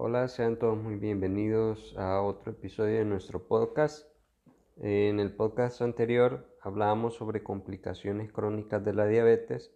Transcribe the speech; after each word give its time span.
Hola, 0.00 0.28
sean 0.28 0.60
todos 0.60 0.78
muy 0.78 0.94
bienvenidos 0.94 1.92
a 1.98 2.22
otro 2.22 2.52
episodio 2.52 2.98
de 2.98 3.04
nuestro 3.04 3.48
podcast. 3.48 4.08
En 4.76 5.18
el 5.18 5.34
podcast 5.34 5.82
anterior 5.82 6.46
hablábamos 6.60 7.14
sobre 7.16 7.42
complicaciones 7.42 8.30
crónicas 8.30 8.84
de 8.84 8.92
la 8.92 9.06
diabetes 9.06 9.74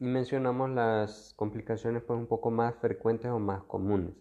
y 0.00 0.06
mencionamos 0.06 0.70
las 0.70 1.34
complicaciones 1.36 2.02
pues 2.02 2.18
un 2.18 2.28
poco 2.28 2.50
más 2.50 2.76
frecuentes 2.76 3.30
o 3.30 3.38
más 3.38 3.62
comunes. 3.64 4.14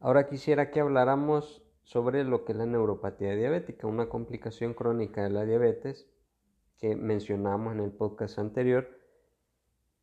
Ahora 0.00 0.28
quisiera 0.28 0.70
que 0.70 0.80
habláramos 0.80 1.62
sobre 1.82 2.24
lo 2.24 2.46
que 2.46 2.52
es 2.52 2.58
la 2.58 2.64
neuropatía 2.64 3.36
diabética, 3.36 3.86
una 3.86 4.08
complicación 4.08 4.72
crónica 4.72 5.24
de 5.24 5.28
la 5.28 5.44
diabetes 5.44 6.08
que 6.78 6.96
mencionamos 6.96 7.74
en 7.74 7.80
el 7.80 7.92
podcast 7.92 8.38
anterior 8.38 8.88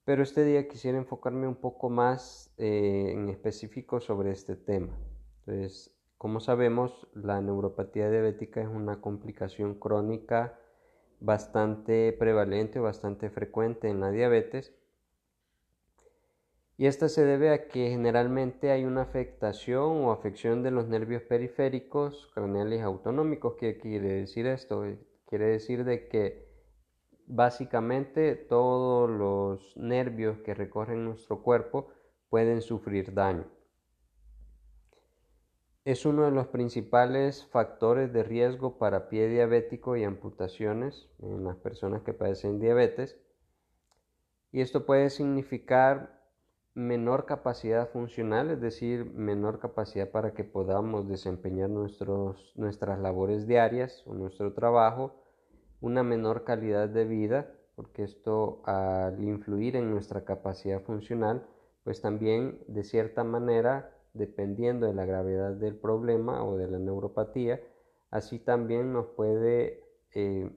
pero 0.06 0.24
este 0.24 0.44
día 0.44 0.68
quisiera 0.68 0.98
enfocarme 0.98 1.48
un 1.48 1.56
poco 1.56 1.90
más 1.90 2.54
eh, 2.58 3.12
en 3.14 3.30
específico 3.30 4.02
sobre 4.02 4.32
este 4.32 4.56
tema. 4.56 4.98
Entonces, 5.40 5.96
como 6.18 6.40
sabemos, 6.40 7.08
la 7.14 7.42
neuropatía 7.42 8.10
diabética 8.10 8.62
es 8.62 8.68
una 8.68 9.02
complicación 9.02 9.76
crónica 9.76 10.60
bastante 11.20 12.12
prevalente, 12.14 12.80
bastante 12.80 13.30
frecuente 13.30 13.90
en 13.90 14.02
la 14.02 14.12
diabetes. 14.12 14.74
Y 16.76 16.88
esta 16.88 17.08
se 17.08 17.24
debe 17.24 17.52
a 17.52 17.68
que 17.68 17.90
generalmente 17.90 18.72
hay 18.72 18.84
una 18.84 19.04
afectación 19.04 20.04
o 20.04 20.12
afección 20.12 20.64
de 20.64 20.72
los 20.72 20.88
nervios 20.88 21.22
periféricos 21.22 22.30
craneales 22.34 22.82
autonómicos. 22.82 23.56
¿Qué 23.56 23.78
quiere 23.78 24.14
decir 24.14 24.48
esto? 24.48 24.84
Quiere 25.28 25.46
decir 25.46 25.86
de 25.86 26.08
que 26.08 26.53
Básicamente 27.26 28.36
todos 28.36 29.10
los 29.10 29.78
nervios 29.78 30.40
que 30.40 30.54
recorren 30.54 31.06
nuestro 31.06 31.42
cuerpo 31.42 31.88
pueden 32.30 32.62
sufrir 32.62 33.14
daño. 33.14 33.46
Es 35.86 36.06
uno 36.06 36.24
de 36.24 36.32
los 36.32 36.48
principales 36.48 37.46
factores 37.48 38.14
de 38.14 38.24
riesgo 38.24 38.78
para 38.78 39.10
pie 39.10 39.28
diabético 39.28 39.98
y 39.98 40.04
amputaciones 40.04 41.10
en 41.20 41.44
las 41.44 41.58
personas 41.58 42.04
que 42.04 42.14
padecen 42.14 42.60
diabetes. 42.60 43.20
Y 44.52 44.62
esto 44.62 44.86
puede 44.86 45.10
significar 45.10 46.22
menor 46.74 47.26
capacidad 47.26 47.90
funcional, 47.90 48.50
es 48.50 48.62
decir, 48.62 49.06
menor 49.14 49.60
capacidad 49.60 50.10
para 50.10 50.34
que 50.34 50.44
podamos 50.44 51.08
desempeñar 51.08 51.70
nuestras 51.70 53.00
labores 53.00 53.48
diarias 53.48 54.04
o 54.06 54.14
nuestro 54.14 54.54
trabajo 54.54 55.23
una 55.84 56.02
menor 56.02 56.46
calidad 56.46 56.88
de 56.88 57.04
vida, 57.04 57.52
porque 57.76 58.04
esto 58.04 58.62
al 58.64 59.22
influir 59.22 59.76
en 59.76 59.92
nuestra 59.92 60.24
capacidad 60.24 60.82
funcional, 60.82 61.46
pues 61.84 62.00
también 62.00 62.60
de 62.68 62.86
cierta 62.86 63.26
manera, 63.26 63.92
dependiendo 64.14 64.88
de 64.88 64.94
la 64.94 65.06
gravedad 65.06 65.52
del 65.52 65.76
problema 65.76 66.46
o 66.46 66.56
de 66.56 66.70
la 66.70 66.80
neuropatía, 66.80 67.60
así 68.12 68.40
también 68.40 68.94
nos 68.94 69.08
puede, 69.08 69.84
eh, 70.16 70.50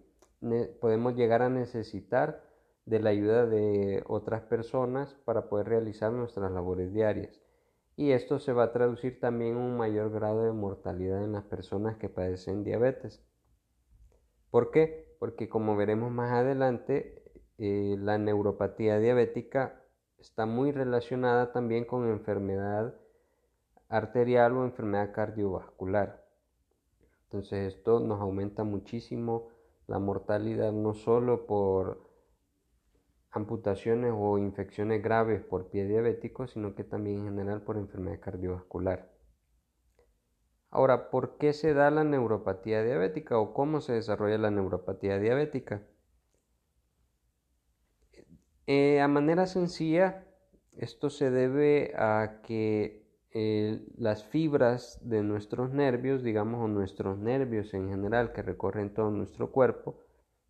podemos 0.81 1.17
llegar 1.17 1.43
a 1.43 1.51
necesitar 1.51 2.45
de 2.85 3.01
la 3.01 3.11
ayuda 3.11 3.47
de 3.47 4.05
otras 4.07 4.43
personas 4.43 5.15
para 5.25 5.49
poder 5.49 5.69
realizar 5.69 6.13
nuestras 6.13 6.53
labores 6.53 6.93
diarias. 6.93 7.41
Y 7.97 8.13
esto 8.13 8.39
se 8.39 8.53
va 8.53 8.63
a 8.63 8.73
traducir 8.73 9.19
también 9.19 9.57
en 9.57 9.57
un 9.57 9.77
mayor 9.77 10.13
grado 10.13 10.45
de 10.45 10.53
mortalidad 10.53 11.25
en 11.25 11.33
las 11.33 11.45
personas 11.45 11.97
que 11.97 12.09
padecen 12.09 12.63
diabetes. 12.63 13.25
¿Por 14.53 14.71
qué? 14.71 15.06
Porque 15.19 15.49
como 15.49 15.77
veremos 15.77 16.11
más 16.13 16.33
adelante, 16.33 17.23
eh, 17.59 17.97
la 17.99 18.19
neuropatía 18.19 18.99
diabética 18.99 19.83
está 20.19 20.47
muy 20.47 20.73
relacionada 20.73 21.53
también 21.53 21.85
con 21.85 22.09
enfermedad 22.09 22.95
arterial 23.89 24.57
o 24.57 24.65
enfermedad 24.65 25.13
cardiovascular. 25.13 26.25
Entonces 27.25 27.75
esto 27.75 28.01
nos 28.01 28.21
aumenta 28.21 28.65
muchísimo 28.65 29.49
la 29.87 29.99
mortalidad 29.99 30.73
no 30.73 30.95
solo 30.95 31.47
por 31.47 32.07
amputaciones 33.31 34.13
o 34.17 34.39
infecciones 34.39 35.03
graves 35.03 35.43
por 35.43 35.69
pie 35.69 35.87
diabético, 35.87 36.47
sino 36.47 36.75
que 36.75 36.85
también 36.85 37.19
en 37.19 37.25
general 37.27 37.63
por 37.63 37.77
enfermedad 37.77 38.21
cardiovascular. 38.21 39.16
Ahora, 40.71 41.11
¿por 41.11 41.39
qué 41.39 41.53
se 41.53 41.75
da 41.75 41.91
la 41.91 42.05
neuropatía 42.05 42.83
diabética 42.83 43.39
o 43.39 43.55
cómo 43.55 43.81
se 43.81 43.95
desarrolla 43.95 44.39
la 44.39 44.51
neuropatía 44.51 45.19
diabética? 45.19 45.83
Eh, 48.67 49.01
a 49.01 49.09
manera 49.09 49.47
sencilla, 49.47 50.25
esto 50.77 51.09
se 51.09 51.31
debe 51.31 51.95
a 51.97 52.41
que 52.43 53.07
eh, 53.31 53.87
las 53.97 54.25
fibras 54.25 54.99
de 55.03 55.23
nuestros 55.23 55.71
nervios, 55.71 56.23
digamos, 56.23 56.65
o 56.65 56.69
nuestros 56.69 57.19
nervios 57.19 57.73
en 57.75 57.89
general 57.89 58.33
que 58.33 58.43
recorren 58.43 58.93
todo 58.93 59.11
nuestro 59.11 59.53
cuerpo, 59.53 60.01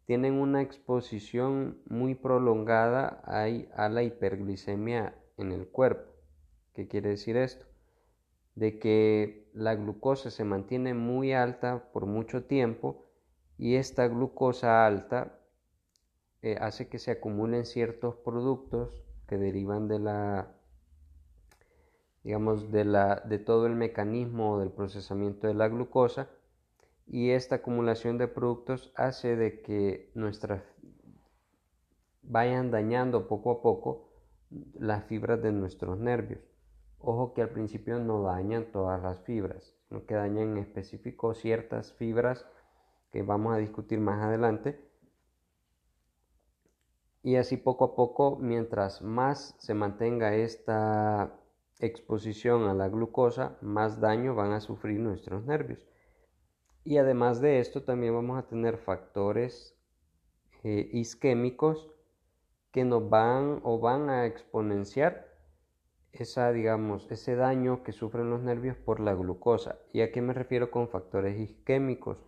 tienen 0.06 0.34
una 0.34 0.62
exposición 0.62 1.82
muy 1.88 2.14
prolongada 2.14 3.22
a 3.26 3.88
la 3.88 4.02
hiperglicemia 4.02 5.14
en 5.36 5.52
el 5.52 5.66
cuerpo. 5.68 6.12
¿Qué 6.74 6.86
quiere 6.86 7.10
decir 7.10 7.36
esto? 7.36 7.66
De 8.56 8.78
que 8.78 9.48
la 9.52 9.74
glucosa 9.74 10.30
se 10.30 10.42
mantiene 10.42 10.94
muy 10.94 11.32
alta 11.32 11.90
por 11.92 12.06
mucho 12.06 12.44
tiempo 12.44 13.04
y 13.58 13.76
esta 13.76 14.08
glucosa 14.08 14.86
alta 14.86 15.38
eh, 16.42 16.56
hace 16.60 16.88
que 16.88 16.98
se 16.98 17.10
acumulen 17.10 17.66
ciertos 17.66 18.16
productos 18.16 19.04
que 19.28 19.36
derivan 19.36 19.88
de 19.88 19.98
la 19.98 20.52
digamos 22.24 22.72
de 22.72 22.84
la 22.84 23.16
de 23.16 23.38
todo 23.38 23.66
el 23.66 23.76
mecanismo 23.76 24.58
del 24.58 24.70
procesamiento 24.70 25.46
de 25.46 25.54
la 25.54 25.68
glucosa. 25.68 26.28
Y 27.06 27.30
esta 27.30 27.56
acumulación 27.56 28.18
de 28.18 28.26
productos 28.26 28.92
hace 28.96 29.36
de 29.36 29.62
que 29.62 30.10
nuestras 30.14 30.62
vayan 32.22 32.72
dañando 32.72 33.28
poco 33.28 33.52
a 33.52 33.62
poco 33.62 34.08
las 34.74 35.04
fibras 35.04 35.40
de 35.40 35.52
nuestros 35.52 36.00
nervios 36.00 36.40
Ojo 36.98 37.34
que 37.34 37.42
al 37.42 37.50
principio 37.50 37.98
no 37.98 38.22
dañan 38.22 38.72
todas 38.72 39.02
las 39.02 39.20
fibras, 39.20 39.74
sino 39.88 40.06
que 40.06 40.14
dañan 40.14 40.52
en 40.52 40.58
específico 40.58 41.34
ciertas 41.34 41.92
fibras 41.92 42.46
que 43.12 43.22
vamos 43.22 43.54
a 43.54 43.58
discutir 43.58 44.00
más 44.00 44.22
adelante. 44.22 44.80
Y 47.22 47.36
así 47.36 47.56
poco 47.56 47.84
a 47.84 47.96
poco, 47.96 48.36
mientras 48.36 49.02
más 49.02 49.54
se 49.58 49.74
mantenga 49.74 50.34
esta 50.34 51.40
exposición 51.80 52.68
a 52.68 52.74
la 52.74 52.88
glucosa, 52.88 53.58
más 53.60 54.00
daño 54.00 54.34
van 54.34 54.52
a 54.52 54.60
sufrir 54.60 55.00
nuestros 55.00 55.44
nervios. 55.44 55.80
Y 56.84 56.98
además 56.98 57.40
de 57.40 57.58
esto, 57.58 57.82
también 57.82 58.14
vamos 58.14 58.38
a 58.38 58.46
tener 58.46 58.78
factores 58.78 59.76
eh, 60.62 60.88
isquémicos 60.92 61.90
que 62.70 62.84
nos 62.84 63.08
van 63.08 63.60
o 63.64 63.80
van 63.80 64.08
a 64.08 64.26
exponenciar 64.26 65.35
esa, 66.22 66.52
digamos, 66.52 67.10
ese 67.10 67.36
daño 67.36 67.82
que 67.82 67.92
sufren 67.92 68.30
los 68.30 68.42
nervios 68.42 68.76
por 68.76 69.00
la 69.00 69.14
glucosa. 69.14 69.78
¿Y 69.92 70.00
a 70.00 70.12
qué 70.12 70.20
me 70.22 70.32
refiero 70.32 70.70
con 70.70 70.88
factores 70.88 71.38
isquémicos? 71.38 72.18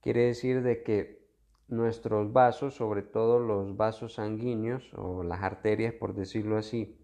Quiere 0.00 0.26
decir 0.26 0.62
de 0.62 0.82
que 0.82 1.22
nuestros 1.68 2.32
vasos, 2.32 2.74
sobre 2.74 3.02
todo 3.02 3.38
los 3.38 3.76
vasos 3.76 4.14
sanguíneos 4.14 4.92
o 4.94 5.22
las 5.22 5.42
arterias, 5.42 5.94
por 5.94 6.14
decirlo 6.14 6.56
así, 6.56 6.98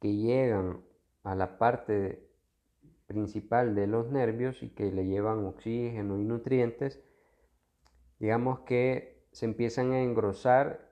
que 0.00 0.14
llegan 0.14 0.82
a 1.24 1.34
la 1.34 1.58
parte 1.58 2.28
principal 3.06 3.74
de 3.74 3.86
los 3.86 4.10
nervios 4.10 4.62
y 4.62 4.70
que 4.70 4.90
le 4.90 5.06
llevan 5.06 5.44
oxígeno 5.44 6.18
y 6.18 6.24
nutrientes, 6.24 7.02
digamos 8.18 8.60
que 8.60 9.26
se 9.32 9.46
empiezan 9.46 9.92
a 9.92 10.02
engrosar 10.02 10.90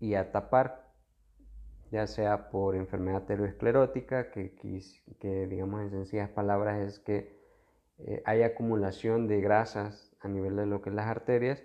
y 0.00 0.14
a 0.14 0.32
tapar 0.32 0.89
ya 1.90 2.06
sea 2.06 2.50
por 2.50 2.76
enfermedad 2.76 3.22
aterosclerótica, 3.22 4.30
que, 4.30 4.54
que 5.18 5.46
digamos 5.46 5.82
en 5.82 5.90
sencillas 5.90 6.30
palabras 6.30 6.80
es 6.80 6.98
que 7.00 7.40
eh, 7.98 8.22
hay 8.24 8.42
acumulación 8.42 9.26
de 9.26 9.40
grasas 9.40 10.12
a 10.20 10.28
nivel 10.28 10.56
de 10.56 10.66
lo 10.66 10.80
que 10.80 10.90
es 10.90 10.96
las 10.96 11.06
arterias, 11.06 11.62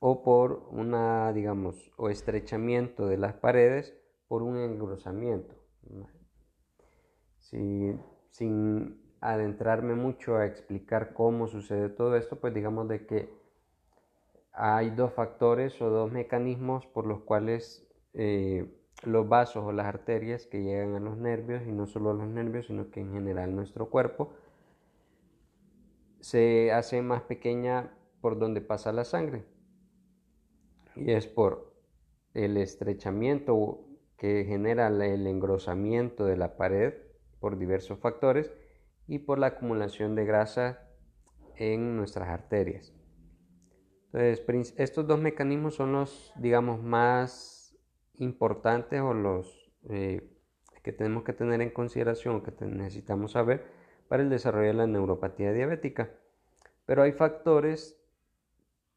o 0.00 0.22
por 0.22 0.68
una, 0.70 1.32
digamos, 1.32 1.92
o 1.96 2.10
estrechamiento 2.10 3.06
de 3.06 3.16
las 3.16 3.34
paredes 3.34 3.94
por 4.28 4.42
un 4.42 4.58
engrosamiento. 4.58 5.54
sin 8.30 9.00
adentrarme 9.20 9.94
mucho 9.94 10.36
a 10.36 10.44
explicar 10.44 11.14
cómo 11.14 11.46
sucede 11.46 11.88
todo 11.88 12.16
esto, 12.16 12.36
pues 12.36 12.52
digamos 12.52 12.88
de 12.88 13.06
que 13.06 13.30
hay 14.52 14.90
dos 14.90 15.12
factores 15.14 15.80
o 15.80 15.88
dos 15.88 16.12
mecanismos 16.12 16.86
por 16.86 17.06
los 17.06 17.20
cuales 17.22 17.88
eh, 18.12 18.70
los 19.06 19.28
vasos 19.28 19.64
o 19.64 19.72
las 19.72 19.86
arterias 19.86 20.46
que 20.46 20.62
llegan 20.62 20.94
a 20.94 21.00
los 21.00 21.16
nervios 21.16 21.62
y 21.66 21.72
no 21.72 21.86
solo 21.86 22.10
a 22.10 22.14
los 22.14 22.28
nervios 22.28 22.66
sino 22.66 22.90
que 22.90 23.00
en 23.00 23.12
general 23.12 23.54
nuestro 23.54 23.90
cuerpo 23.90 24.32
se 26.20 26.72
hace 26.72 27.02
más 27.02 27.22
pequeña 27.22 27.92
por 28.20 28.38
donde 28.38 28.60
pasa 28.60 28.92
la 28.92 29.04
sangre 29.04 29.44
y 30.96 31.10
es 31.12 31.26
por 31.26 31.74
el 32.34 32.56
estrechamiento 32.56 33.84
que 34.16 34.44
genera 34.44 34.88
el 34.88 35.26
engrosamiento 35.26 36.24
de 36.24 36.36
la 36.36 36.56
pared 36.56 36.94
por 37.40 37.58
diversos 37.58 37.98
factores 37.98 38.52
y 39.06 39.18
por 39.18 39.38
la 39.38 39.48
acumulación 39.48 40.14
de 40.14 40.24
grasa 40.24 40.80
en 41.56 41.96
nuestras 41.96 42.28
arterias. 42.28 42.92
Entonces, 44.12 44.74
estos 44.78 45.06
dos 45.06 45.20
mecanismos 45.20 45.74
son 45.74 45.92
los, 45.92 46.32
digamos, 46.36 46.82
más 46.82 47.63
importantes 48.18 49.00
o 49.00 49.14
los 49.14 49.72
eh, 49.88 50.30
que 50.82 50.92
tenemos 50.92 51.24
que 51.24 51.32
tener 51.32 51.60
en 51.60 51.70
consideración, 51.70 52.42
que 52.42 52.52
necesitamos 52.66 53.32
saber 53.32 53.64
para 54.08 54.22
el 54.22 54.30
desarrollo 54.30 54.68
de 54.68 54.74
la 54.74 54.86
neuropatía 54.86 55.52
diabética. 55.52 56.10
Pero 56.86 57.02
hay 57.02 57.12
factores 57.12 57.98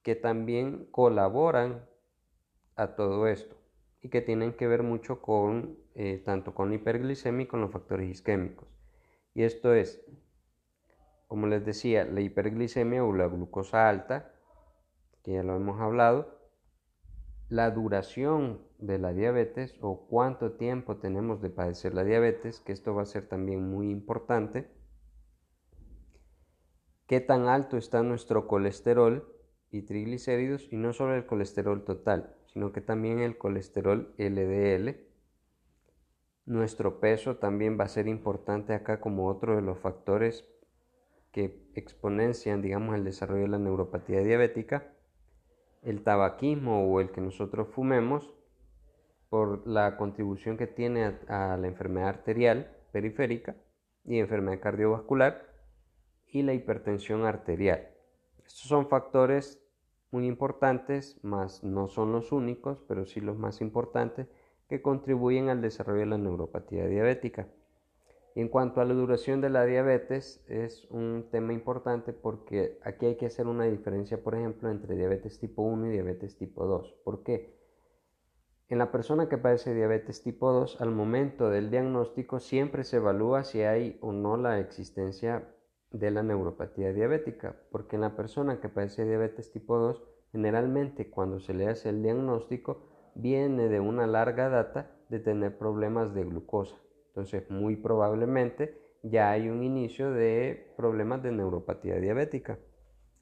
que 0.03 0.15
también 0.15 0.85
colaboran 0.91 1.85
a 2.75 2.95
todo 2.95 3.27
esto 3.27 3.55
y 4.01 4.09
que 4.09 4.21
tienen 4.21 4.53
que 4.53 4.67
ver 4.67 4.83
mucho 4.83 5.21
con 5.21 5.77
eh, 5.95 6.21
tanto 6.23 6.53
con 6.53 6.69
la 6.69 6.75
hiperglicemia 6.75 7.43
y 7.43 7.47
con 7.47 7.61
los 7.61 7.71
factores 7.71 8.09
isquémicos. 8.09 8.67
Y 9.33 9.43
esto 9.43 9.73
es, 9.73 10.01
como 11.27 11.47
les 11.47 11.65
decía, 11.65 12.05
la 12.05 12.21
hiperglicemia 12.21 13.03
o 13.03 13.13
la 13.13 13.27
glucosa 13.27 13.89
alta, 13.89 14.31
que 15.23 15.33
ya 15.33 15.43
lo 15.43 15.55
hemos 15.55 15.81
hablado, 15.81 16.36
la 17.49 17.71
duración 17.71 18.61
de 18.77 18.99
la 18.99 19.13
diabetes 19.13 19.75
o 19.81 20.07
cuánto 20.07 20.53
tiempo 20.53 20.97
tenemos 20.97 21.41
de 21.41 21.49
padecer 21.49 21.93
la 21.93 22.03
diabetes, 22.03 22.59
que 22.59 22.73
esto 22.73 22.93
va 22.93 23.03
a 23.03 23.05
ser 23.05 23.27
también 23.27 23.69
muy 23.69 23.89
importante, 23.89 24.69
qué 27.07 27.21
tan 27.21 27.47
alto 27.47 27.77
está 27.77 28.03
nuestro 28.03 28.47
colesterol 28.47 29.33
y 29.71 29.83
triglicéridos, 29.83 30.67
y 30.71 30.77
no 30.77 30.91
solo 30.93 31.15
el 31.15 31.25
colesterol 31.25 31.83
total, 31.85 32.35
sino 32.47 32.73
que 32.73 32.81
también 32.81 33.19
el 33.19 33.37
colesterol 33.37 34.13
LDL. 34.17 34.97
Nuestro 36.45 36.99
peso 36.99 37.37
también 37.37 37.77
va 37.79 37.85
a 37.85 37.89
ser 37.89 38.07
importante 38.07 38.73
acá 38.73 38.99
como 38.99 39.27
otro 39.27 39.55
de 39.55 39.61
los 39.61 39.79
factores 39.79 40.47
que 41.31 41.69
exponencian, 41.75 42.61
digamos, 42.61 42.95
el 42.95 43.03
desarrollo 43.03 43.43
de 43.43 43.49
la 43.49 43.59
neuropatía 43.59 44.21
diabética 44.21 44.96
el 45.81 46.03
tabaquismo 46.03 46.91
o 46.91 46.99
el 46.99 47.11
que 47.11 47.21
nosotros 47.21 47.67
fumemos 47.69 48.33
por 49.29 49.67
la 49.67 49.97
contribución 49.97 50.57
que 50.57 50.67
tiene 50.67 51.17
a, 51.27 51.57
la 51.57 51.67
enfermedad 51.67 52.09
arterial 52.09 52.71
periférica 52.91 53.55
y 54.05 54.19
enfermedad 54.19 54.61
cardiovascular 54.61 55.45
y 56.27 56.43
la 56.43 56.53
hipertensión 56.53 57.25
arterial. 57.25 57.89
Estos 58.45 58.67
son 58.67 58.87
factores 58.87 59.61
muy 60.11 60.25
importantes, 60.25 61.19
más 61.23 61.63
no 61.63 61.87
son 61.87 62.13
los 62.13 62.31
únicos, 62.31 62.81
pero 62.87 63.05
sí 63.05 63.19
los 63.19 63.37
más 63.37 63.59
importantes 63.59 64.27
que 64.69 64.81
contribuyen 64.81 65.49
al 65.49 65.61
desarrollo 65.61 66.01
de 66.01 66.05
la 66.05 66.17
neuropatía 66.17 66.87
diabética 66.87 67.47
en 68.41 68.49
cuanto 68.49 68.81
a 68.81 68.85
la 68.85 68.93
duración 68.93 69.41
de 69.41 69.49
la 69.49 69.65
diabetes, 69.65 70.45
es 70.47 70.85
un 70.91 71.27
tema 71.31 71.53
importante 71.53 72.13
porque 72.13 72.77
aquí 72.83 73.07
hay 73.07 73.15
que 73.15 73.25
hacer 73.25 73.47
una 73.47 73.65
diferencia, 73.65 74.23
por 74.23 74.35
ejemplo, 74.35 74.69
entre 74.69 74.95
diabetes 74.95 75.39
tipo 75.39 75.63
1 75.63 75.87
y 75.87 75.89
diabetes 75.89 76.37
tipo 76.37 76.67
2. 76.67 76.99
¿Por 77.03 77.23
qué? 77.23 77.57
En 78.69 78.77
la 78.77 78.91
persona 78.91 79.27
que 79.27 79.39
padece 79.39 79.73
diabetes 79.73 80.21
tipo 80.21 80.51
2, 80.51 80.81
al 80.81 80.91
momento 80.91 81.49
del 81.49 81.71
diagnóstico 81.71 82.39
siempre 82.39 82.83
se 82.83 82.97
evalúa 82.97 83.43
si 83.43 83.63
hay 83.63 83.97
o 84.01 84.11
no 84.11 84.37
la 84.37 84.59
existencia 84.59 85.55
de 85.89 86.11
la 86.11 86.21
neuropatía 86.21 86.93
diabética, 86.93 87.55
porque 87.71 87.95
en 87.95 88.03
la 88.03 88.15
persona 88.15 88.59
que 88.59 88.69
padece 88.69 89.03
diabetes 89.05 89.51
tipo 89.51 89.79
2, 89.79 90.03
generalmente 90.31 91.09
cuando 91.09 91.39
se 91.39 91.55
le 91.55 91.69
hace 91.69 91.89
el 91.89 92.03
diagnóstico, 92.03 92.83
viene 93.15 93.67
de 93.67 93.79
una 93.79 94.05
larga 94.05 94.47
data 94.49 94.91
de 95.09 95.19
tener 95.19 95.57
problemas 95.57 96.13
de 96.13 96.23
glucosa. 96.23 96.77
Entonces, 97.17 97.49
muy 97.49 97.75
probablemente 97.75 98.77
ya 99.01 99.31
hay 99.31 99.49
un 99.49 99.63
inicio 99.63 100.11
de 100.11 100.71
problemas 100.77 101.23
de 101.23 101.31
neuropatía 101.31 101.95
diabética. 101.95 102.59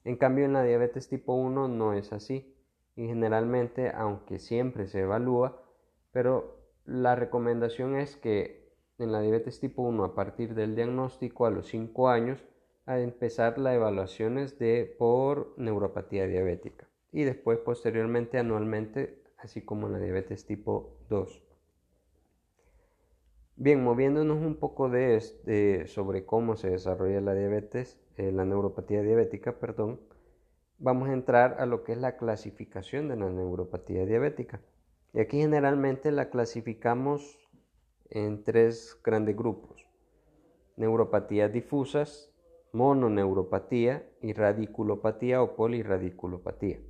En 0.04 0.18
cambio, 0.18 0.44
en 0.44 0.52
la 0.52 0.64
diabetes 0.64 1.08
tipo 1.08 1.34
1 1.34 1.70
no 1.70 1.94
es 1.94 2.12
así. 2.12 2.54
Y 2.98 3.08
generalmente, 3.08 3.94
aunque 3.96 4.38
siempre 4.40 4.88
se 4.88 5.00
evalúa, 5.00 5.64
pero 6.12 6.58
la 6.84 7.16
recomendación 7.16 7.96
es 7.96 8.18
que 8.18 8.76
en 8.98 9.14
la 9.14 9.22
diabetes 9.22 9.62
tipo 9.62 9.84
1, 9.84 10.04
a 10.04 10.14
partir 10.14 10.56
del 10.56 10.76
diagnóstico 10.76 11.46
a 11.46 11.50
los 11.50 11.70
5 11.70 12.10
años, 12.10 12.44
a 12.86 13.00
empezar 13.00 13.58
las 13.58 13.76
evaluaciones 13.76 14.60
de 14.60 14.94
por 15.00 15.54
neuropatía 15.56 16.28
diabética 16.28 16.90
y 17.14 17.24
después 17.24 17.60
posteriormente 17.60 18.40
anualmente, 18.40 19.24
así 19.38 19.62
como 19.62 19.88
en 19.88 19.94
la 19.94 20.00
diabetes 20.00 20.46
tipo 20.46 20.98
2. 21.08 21.45
Bien, 23.58 23.82
moviéndonos 23.82 24.40
un 24.40 24.58
poco 24.58 24.90
de, 24.90 25.86
sobre 25.88 26.26
cómo 26.26 26.58
se 26.58 26.72
desarrolla 26.72 27.22
la 27.22 27.34
diabetes, 27.34 27.98
eh, 28.18 28.34
la 28.34 28.44
neuropatía 28.44 29.02
diabética, 29.02 29.60
perdón, 29.60 30.02
vamos 30.78 31.08
a 31.08 31.14
entrar 31.14 31.56
a 31.60 31.66
lo 31.66 31.86
que 31.86 31.94
es 31.94 31.98
la 31.98 32.18
clasificación 32.18 33.08
de 33.08 33.16
la 33.16 33.30
neuropatía 33.30 34.06
diabética. 34.06 34.60
Y 35.14 35.22
aquí 35.22 35.40
generalmente 35.40 36.12
la 36.12 36.30
clasificamos 36.30 37.50
en 38.10 38.44
tres 38.44 39.00
grandes 39.02 39.38
grupos. 39.38 39.88
Neuropatías 40.76 41.54
difusas, 41.54 42.36
mononeuropatía 42.74 44.06
y 44.22 44.34
radiculopatía 44.34 45.42
o 45.42 45.56
poliradiculopatía. 45.56 46.82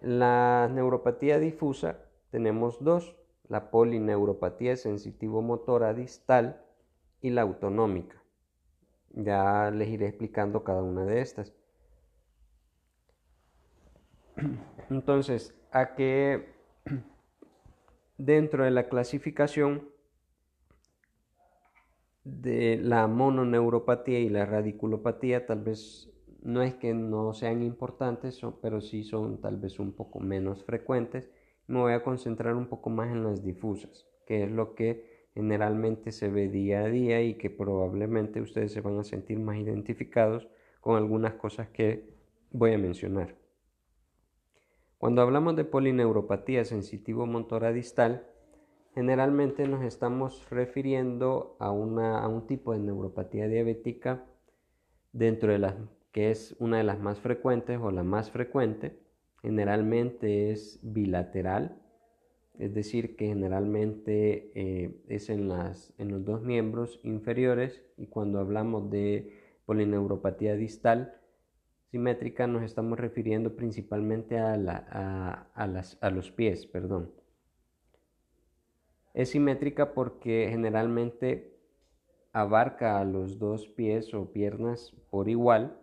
La 0.00 0.70
neuropatía 0.72 1.40
difusa 1.40 1.98
tenemos 2.30 2.82
dos, 2.84 3.16
la 3.48 3.70
polineuropatía 3.70 4.76
sensitivo-motora 4.76 5.94
distal 5.94 6.60
y 7.20 7.30
la 7.30 7.42
autonómica. 7.42 8.22
Ya 9.10 9.70
les 9.70 9.88
iré 9.88 10.08
explicando 10.08 10.64
cada 10.64 10.82
una 10.82 11.04
de 11.04 11.20
estas. 11.20 11.52
Entonces, 14.90 15.54
a 15.70 15.94
que 15.94 16.54
dentro 18.18 18.64
de 18.64 18.70
la 18.70 18.88
clasificación 18.88 19.88
de 22.24 22.78
la 22.78 23.06
mononeuropatía 23.08 24.20
y 24.20 24.28
la 24.28 24.46
radiculopatía, 24.46 25.46
tal 25.46 25.62
vez 25.62 26.08
no 26.42 26.62
es 26.62 26.74
que 26.74 26.94
no 26.94 27.34
sean 27.34 27.62
importantes, 27.62 28.40
pero 28.60 28.80
sí 28.80 29.04
son 29.04 29.40
tal 29.40 29.56
vez 29.58 29.78
un 29.78 29.92
poco 29.92 30.20
menos 30.20 30.64
frecuentes 30.64 31.30
me 31.72 31.80
voy 31.80 31.94
a 31.94 32.02
concentrar 32.02 32.54
un 32.54 32.66
poco 32.66 32.90
más 32.90 33.10
en 33.10 33.24
las 33.24 33.42
difusas, 33.42 34.06
que 34.26 34.44
es 34.44 34.50
lo 34.50 34.74
que 34.74 35.26
generalmente 35.34 36.12
se 36.12 36.28
ve 36.28 36.48
día 36.48 36.84
a 36.84 36.88
día 36.88 37.22
y 37.22 37.34
que 37.34 37.48
probablemente 37.48 38.42
ustedes 38.42 38.72
se 38.72 38.82
van 38.82 38.98
a 38.98 39.04
sentir 39.04 39.38
más 39.38 39.56
identificados 39.56 40.48
con 40.82 40.96
algunas 40.96 41.32
cosas 41.34 41.70
que 41.70 42.14
voy 42.50 42.74
a 42.74 42.78
mencionar. 42.78 43.36
Cuando 44.98 45.22
hablamos 45.22 45.56
de 45.56 45.64
polineuropatía 45.64 46.66
sensitivo-motora 46.66 47.72
distal, 47.72 48.26
generalmente 48.94 49.66
nos 49.66 49.82
estamos 49.82 50.46
refiriendo 50.50 51.56
a, 51.58 51.68
a 51.68 52.28
un 52.28 52.46
tipo 52.46 52.74
de 52.74 52.80
neuropatía 52.80 53.48
diabética 53.48 54.26
dentro 55.12 55.50
de 55.50 55.58
las 55.58 55.74
que 56.12 56.30
es 56.30 56.54
una 56.58 56.76
de 56.76 56.84
las 56.84 57.00
más 57.00 57.18
frecuentes 57.18 57.80
o 57.80 57.90
la 57.90 58.02
más 58.02 58.30
frecuente, 58.30 59.00
generalmente 59.42 60.52
es 60.52 60.78
bilateral, 60.82 61.76
es 62.58 62.74
decir, 62.74 63.16
que 63.16 63.26
generalmente 63.26 64.52
eh, 64.54 65.02
es 65.08 65.28
en, 65.30 65.48
los 65.48 66.24
dos 66.24 66.42
miembros 66.42 67.00
inferiores 67.02 67.82
y 67.96 68.06
cuando 68.06 68.38
hablamos 68.38 68.90
de 68.90 69.32
polineuropatía 69.66 70.54
distal 70.54 71.18
simétrica 71.90 72.46
nos 72.46 72.62
estamos 72.62 72.98
refiriendo 72.98 73.56
principalmente 73.56 74.38
a, 74.38 75.46
a 75.54 76.10
los 76.10 76.30
pies. 76.30 76.66
Perdón. 76.66 77.10
Es 79.12 79.30
simétrica 79.30 79.92
porque 79.92 80.46
generalmente 80.50 81.58
abarca 82.32 82.98
a 82.98 83.04
los 83.04 83.38
dos 83.38 83.66
pies 83.68 84.14
o 84.14 84.32
piernas 84.32 84.94
por 85.10 85.28
igual 85.28 85.81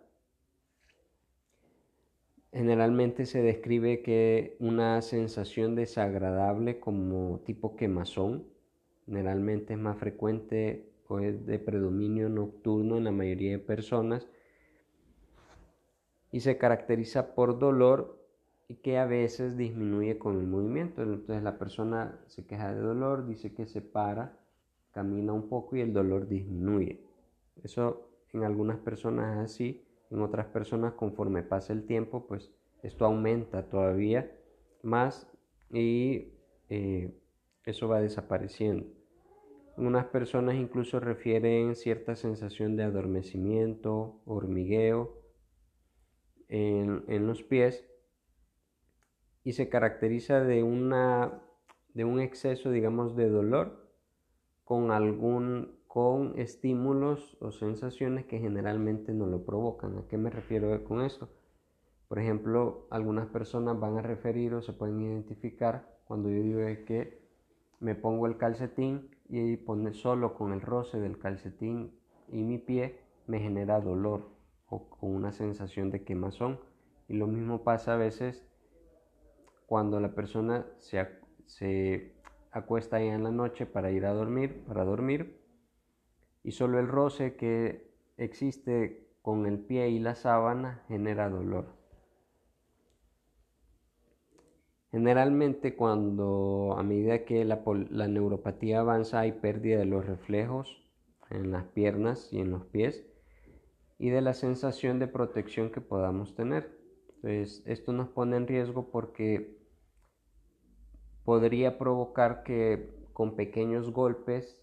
Generalmente 2.52 3.26
se 3.26 3.42
describe 3.42 4.02
que 4.02 4.56
una 4.58 5.00
sensación 5.02 5.76
desagradable 5.76 6.80
como 6.80 7.40
tipo 7.44 7.76
quemazón, 7.76 8.44
generalmente 9.06 9.74
es 9.74 9.78
más 9.78 9.98
frecuente 9.98 10.90
o 11.06 11.20
es 11.20 11.46
de 11.46 11.60
predominio 11.60 12.28
nocturno 12.28 12.96
en 12.96 13.04
la 13.04 13.12
mayoría 13.12 13.52
de 13.52 13.58
personas 13.58 14.26
y 16.32 16.40
se 16.40 16.58
caracteriza 16.58 17.34
por 17.34 17.58
dolor 17.58 18.18
y 18.66 18.76
que 18.76 18.98
a 18.98 19.06
veces 19.06 19.56
disminuye 19.56 20.18
con 20.18 20.38
el 20.38 20.46
movimiento. 20.46 21.02
Entonces 21.02 21.42
la 21.44 21.56
persona 21.56 22.20
se 22.26 22.46
queja 22.46 22.74
de 22.74 22.80
dolor, 22.80 23.26
dice 23.26 23.52
que 23.52 23.66
se 23.66 23.80
para, 23.80 24.38
camina 24.92 25.32
un 25.32 25.48
poco 25.48 25.76
y 25.76 25.80
el 25.82 25.92
dolor 25.92 26.28
disminuye. 26.28 27.00
Eso 27.62 28.08
en 28.32 28.42
algunas 28.42 28.78
personas 28.78 29.36
es 29.36 29.52
así 29.52 29.84
en 30.10 30.20
otras 30.22 30.46
personas 30.46 30.94
conforme 30.94 31.42
pasa 31.42 31.72
el 31.72 31.86
tiempo, 31.86 32.26
pues 32.26 32.52
esto 32.82 33.04
aumenta 33.04 33.68
todavía 33.68 34.30
más 34.82 35.30
y 35.70 36.32
eh, 36.68 37.16
eso 37.64 37.88
va 37.88 38.00
desapareciendo. 38.00 38.86
Algunas 39.76 40.06
personas 40.06 40.56
incluso 40.56 41.00
refieren 41.00 41.76
cierta 41.76 42.16
sensación 42.16 42.76
de 42.76 42.82
adormecimiento, 42.82 44.20
hormigueo 44.26 45.16
en, 46.48 47.04
en 47.08 47.26
los 47.26 47.42
pies 47.42 47.86
y 49.44 49.52
se 49.52 49.68
caracteriza 49.68 50.42
de, 50.42 50.62
una, 50.62 51.40
de 51.94 52.04
un 52.04 52.20
exceso, 52.20 52.70
digamos, 52.70 53.16
de 53.16 53.28
dolor 53.28 53.90
con 54.64 54.90
algún 54.90 55.79
con 55.90 56.38
estímulos 56.38 57.36
o 57.40 57.50
sensaciones 57.50 58.24
que 58.24 58.38
generalmente 58.38 59.12
no 59.12 59.26
lo 59.26 59.44
provocan. 59.44 59.98
¿A 59.98 60.06
qué 60.06 60.16
me 60.16 60.30
refiero 60.30 60.84
con 60.84 61.00
esto? 61.00 61.28
Por 62.06 62.20
ejemplo, 62.20 62.86
algunas 62.90 63.26
personas 63.26 63.80
van 63.80 63.98
a 63.98 64.02
referir 64.02 64.54
o 64.54 64.62
se 64.62 64.72
pueden 64.72 65.00
identificar 65.00 65.98
cuando 66.04 66.28
yo 66.30 66.44
digo 66.44 66.60
que 66.86 67.20
me 67.80 67.96
pongo 67.96 68.28
el 68.28 68.36
calcetín 68.36 69.10
y 69.28 69.56
pone 69.56 69.92
solo 69.92 70.34
con 70.34 70.52
el 70.52 70.60
roce 70.60 71.00
del 71.00 71.18
calcetín 71.18 71.90
y 72.28 72.44
mi 72.44 72.58
pie 72.58 73.00
me 73.26 73.40
genera 73.40 73.80
dolor 73.80 74.28
o 74.68 74.88
con 74.90 75.12
una 75.12 75.32
sensación 75.32 75.90
de 75.90 76.04
quemazón. 76.04 76.60
Y 77.08 77.14
lo 77.14 77.26
mismo 77.26 77.64
pasa 77.64 77.94
a 77.94 77.96
veces 77.96 78.46
cuando 79.66 79.98
la 79.98 80.14
persona 80.14 80.66
se, 80.78 81.04
se 81.46 82.14
acuesta 82.52 82.98
ahí 82.98 83.08
en 83.08 83.24
la 83.24 83.32
noche 83.32 83.66
para 83.66 83.90
ir 83.90 84.06
a 84.06 84.14
dormir, 84.14 84.62
para 84.68 84.84
dormir, 84.84 85.39
y 86.42 86.52
solo 86.52 86.78
el 86.78 86.88
roce 86.88 87.36
que 87.36 87.90
existe 88.16 89.08
con 89.22 89.46
el 89.46 89.58
pie 89.58 89.90
y 89.90 89.98
la 89.98 90.14
sábana 90.14 90.82
genera 90.88 91.28
dolor. 91.28 91.80
Generalmente 94.90 95.76
cuando 95.76 96.74
a 96.76 96.82
medida 96.82 97.24
que 97.24 97.44
la, 97.44 97.62
neuropatía 98.08 98.80
avanza 98.80 99.20
hay 99.20 99.32
pérdida 99.32 99.78
de 99.78 99.84
los 99.84 100.04
reflejos 100.04 100.82
en 101.30 101.52
las 101.52 101.64
piernas 101.66 102.32
y 102.32 102.40
en 102.40 102.50
los 102.50 102.64
pies 102.66 103.06
y 103.98 104.10
de 104.10 104.20
la 104.20 104.34
sensación 104.34 104.98
de 104.98 105.06
protección 105.06 105.70
que 105.70 105.80
podamos 105.80 106.34
tener. 106.34 106.76
Entonces 107.16 107.62
esto 107.66 107.92
nos 107.92 108.08
pone 108.08 108.36
en 108.36 108.48
riesgo 108.48 108.90
porque 108.90 109.60
podría 111.24 111.78
provocar 111.78 112.42
que 112.42 112.92
con 113.12 113.36
pequeños 113.36 113.92
golpes 113.92 114.60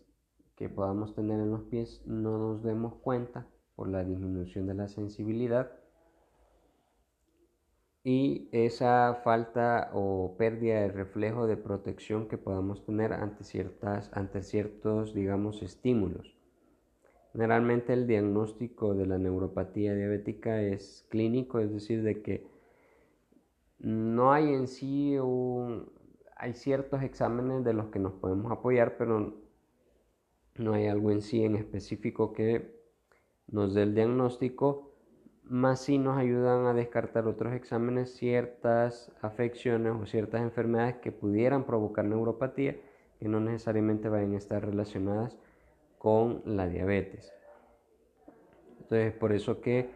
que 0.57 0.69
podamos 0.69 1.13
tener 1.13 1.39
en 1.39 1.51
los 1.51 1.61
pies 1.63 2.01
no 2.05 2.37
nos 2.37 2.63
demos 2.63 2.95
cuenta 2.95 3.47
por 3.75 3.87
la 3.87 4.03
disminución 4.03 4.65
de 4.65 4.73
la 4.73 4.87
sensibilidad 4.87 5.71
y 8.03 8.49
esa 8.51 9.21
falta 9.23 9.91
o 9.93 10.35
pérdida 10.37 10.81
de 10.81 10.87
reflejo 10.87 11.45
de 11.45 11.57
protección 11.57 12.27
que 12.27 12.37
podamos 12.37 12.85
tener 12.85 13.13
ante, 13.13 13.43
ciertas, 13.43 14.09
ante 14.13 14.41
ciertos, 14.41 15.13
digamos, 15.13 15.61
estímulos. 15.61 16.35
Generalmente 17.33 17.93
el 17.93 18.07
diagnóstico 18.07 18.95
de 18.95 19.05
la 19.05 19.17
neuropatía 19.17 19.93
diabética 19.93 20.61
es 20.61 21.05
clínico, 21.09 21.59
es 21.59 21.71
decir, 21.71 22.01
de 22.01 22.21
que 22.23 22.47
no 23.77 24.31
hay 24.31 24.53
en 24.53 24.67
sí 24.67 25.17
un, 25.19 25.91
hay 26.35 26.53
ciertos 26.53 27.03
exámenes 27.03 27.63
de 27.63 27.73
los 27.73 27.87
que 27.87 27.99
nos 27.99 28.13
podemos 28.13 28.51
apoyar, 28.51 28.97
pero 28.97 29.46
no 30.57 30.73
hay 30.73 30.87
algo 30.87 31.11
en 31.11 31.21
sí 31.21 31.43
en 31.43 31.55
específico 31.55 32.33
que 32.33 32.75
nos 33.47 33.73
dé 33.73 33.83
el 33.83 33.95
diagnóstico, 33.95 34.91
más 35.43 35.81
si 35.81 35.97
nos 35.97 36.17
ayudan 36.17 36.65
a 36.65 36.73
descartar 36.73 37.27
otros 37.27 37.53
exámenes 37.53 38.13
ciertas 38.15 39.11
afecciones 39.21 39.93
o 39.93 40.05
ciertas 40.05 40.41
enfermedades 40.41 40.97
que 40.97 41.11
pudieran 41.11 41.65
provocar 41.65 42.05
neuropatía 42.05 42.75
que 43.19 43.27
no 43.27 43.39
necesariamente 43.39 44.09
vayan 44.09 44.33
a 44.33 44.37
estar 44.37 44.63
relacionadas 44.63 45.37
con 45.97 46.41
la 46.45 46.67
diabetes. 46.67 47.33
Entonces, 48.81 49.13
por 49.13 49.33
eso 49.33 49.61
que 49.61 49.89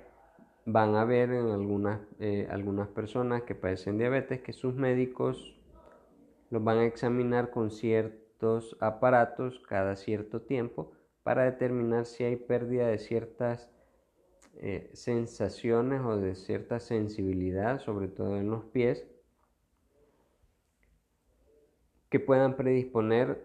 van 0.66 0.96
a 0.96 1.06
ver 1.06 1.32
en 1.32 1.50
algunas, 1.50 2.00
eh, 2.20 2.48
algunas 2.50 2.88
personas 2.90 3.44
que 3.44 3.56
padecen 3.56 3.98
diabetes 3.98 4.42
que 4.42 4.54
sus 4.54 4.76
médicos 4.76 5.56
los 6.50 6.64
van 6.64 6.80
a 6.80 6.86
examinar 6.86 7.52
con 7.52 7.72
aparatos 8.80 9.60
cada 9.68 9.96
cierto 9.96 10.42
tiempo 10.42 10.92
para 11.24 11.44
determinar 11.44 12.06
si 12.06 12.24
hay 12.24 12.36
pérdida 12.36 12.88
de 12.88 12.98
ciertas 12.98 13.70
eh, 14.56 14.90
sensaciones 14.94 16.02
o 16.02 16.18
de 16.18 16.36
cierta 16.36 16.80
sensibilidad, 16.80 17.80
sobre 17.80 18.08
todo 18.08 18.38
en 18.38 18.50
los 18.50 18.66
pies, 18.66 19.08
que 22.10 22.20
puedan 22.20 22.58
predisponer 22.58 23.42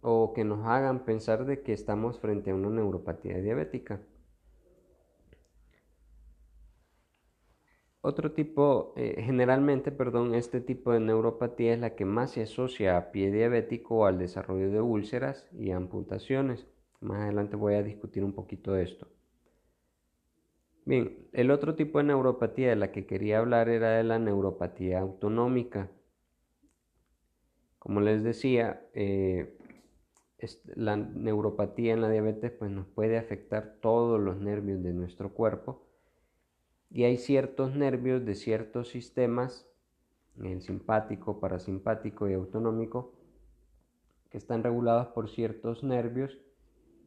o 0.00 0.32
que 0.32 0.44
nos 0.44 0.66
hagan 0.66 1.04
pensar 1.04 1.44
de 1.44 1.62
que 1.62 1.72
estamos 1.72 2.18
frente 2.20 2.50
a 2.50 2.54
una 2.54 2.70
neuropatía 2.70 3.38
diabética. 3.38 4.00
Otro 8.00 8.32
tipo, 8.32 8.92
eh, 8.96 9.20
generalmente, 9.24 9.90
perdón, 9.90 10.34
este 10.34 10.60
tipo 10.60 10.92
de 10.92 11.00
neuropatía 11.00 11.74
es 11.74 11.80
la 11.80 11.96
que 11.96 12.04
más 12.04 12.30
se 12.32 12.42
asocia 12.42 12.96
a 12.96 13.10
pie 13.10 13.32
diabético 13.32 13.96
o 13.96 14.06
al 14.06 14.18
desarrollo 14.18 14.70
de 14.70 14.80
úlceras 14.80 15.48
y 15.52 15.72
amputaciones. 15.72 16.66
Más 17.00 17.22
adelante 17.22 17.56
voy 17.56 17.74
a 17.74 17.82
discutir 17.82 18.22
un 18.22 18.32
poquito 18.32 18.72
de 18.72 18.84
esto. 18.84 19.08
Bien, 20.84 21.28
el 21.32 21.50
otro 21.50 21.74
tipo 21.74 21.98
de 21.98 22.04
neuropatía 22.04 22.68
de 22.70 22.76
la 22.76 22.92
que 22.92 23.06
quería 23.06 23.38
hablar 23.40 23.68
era 23.68 23.90
de 23.96 24.04
la 24.04 24.20
neuropatía 24.20 25.00
autonómica. 25.00 25.90
Como 27.80 28.00
les 28.00 28.22
decía, 28.22 28.86
eh, 28.94 29.58
la 30.76 30.96
neuropatía 30.96 31.92
en 31.92 32.02
la 32.02 32.10
diabetes 32.10 32.52
pues, 32.52 32.70
nos 32.70 32.86
puede 32.86 33.18
afectar 33.18 33.78
todos 33.80 34.20
los 34.20 34.38
nervios 34.38 34.82
de 34.82 34.92
nuestro 34.92 35.34
cuerpo 35.34 35.85
y 36.90 37.04
hay 37.04 37.16
ciertos 37.16 37.74
nervios 37.74 38.24
de 38.24 38.34
ciertos 38.34 38.88
sistemas, 38.88 39.66
el 40.42 40.62
simpático, 40.62 41.40
parasimpático 41.40 42.28
y 42.28 42.34
autonómico, 42.34 43.14
que 44.30 44.38
están 44.38 44.62
regulados 44.62 45.08
por 45.08 45.28
ciertos 45.30 45.82
nervios 45.82 46.38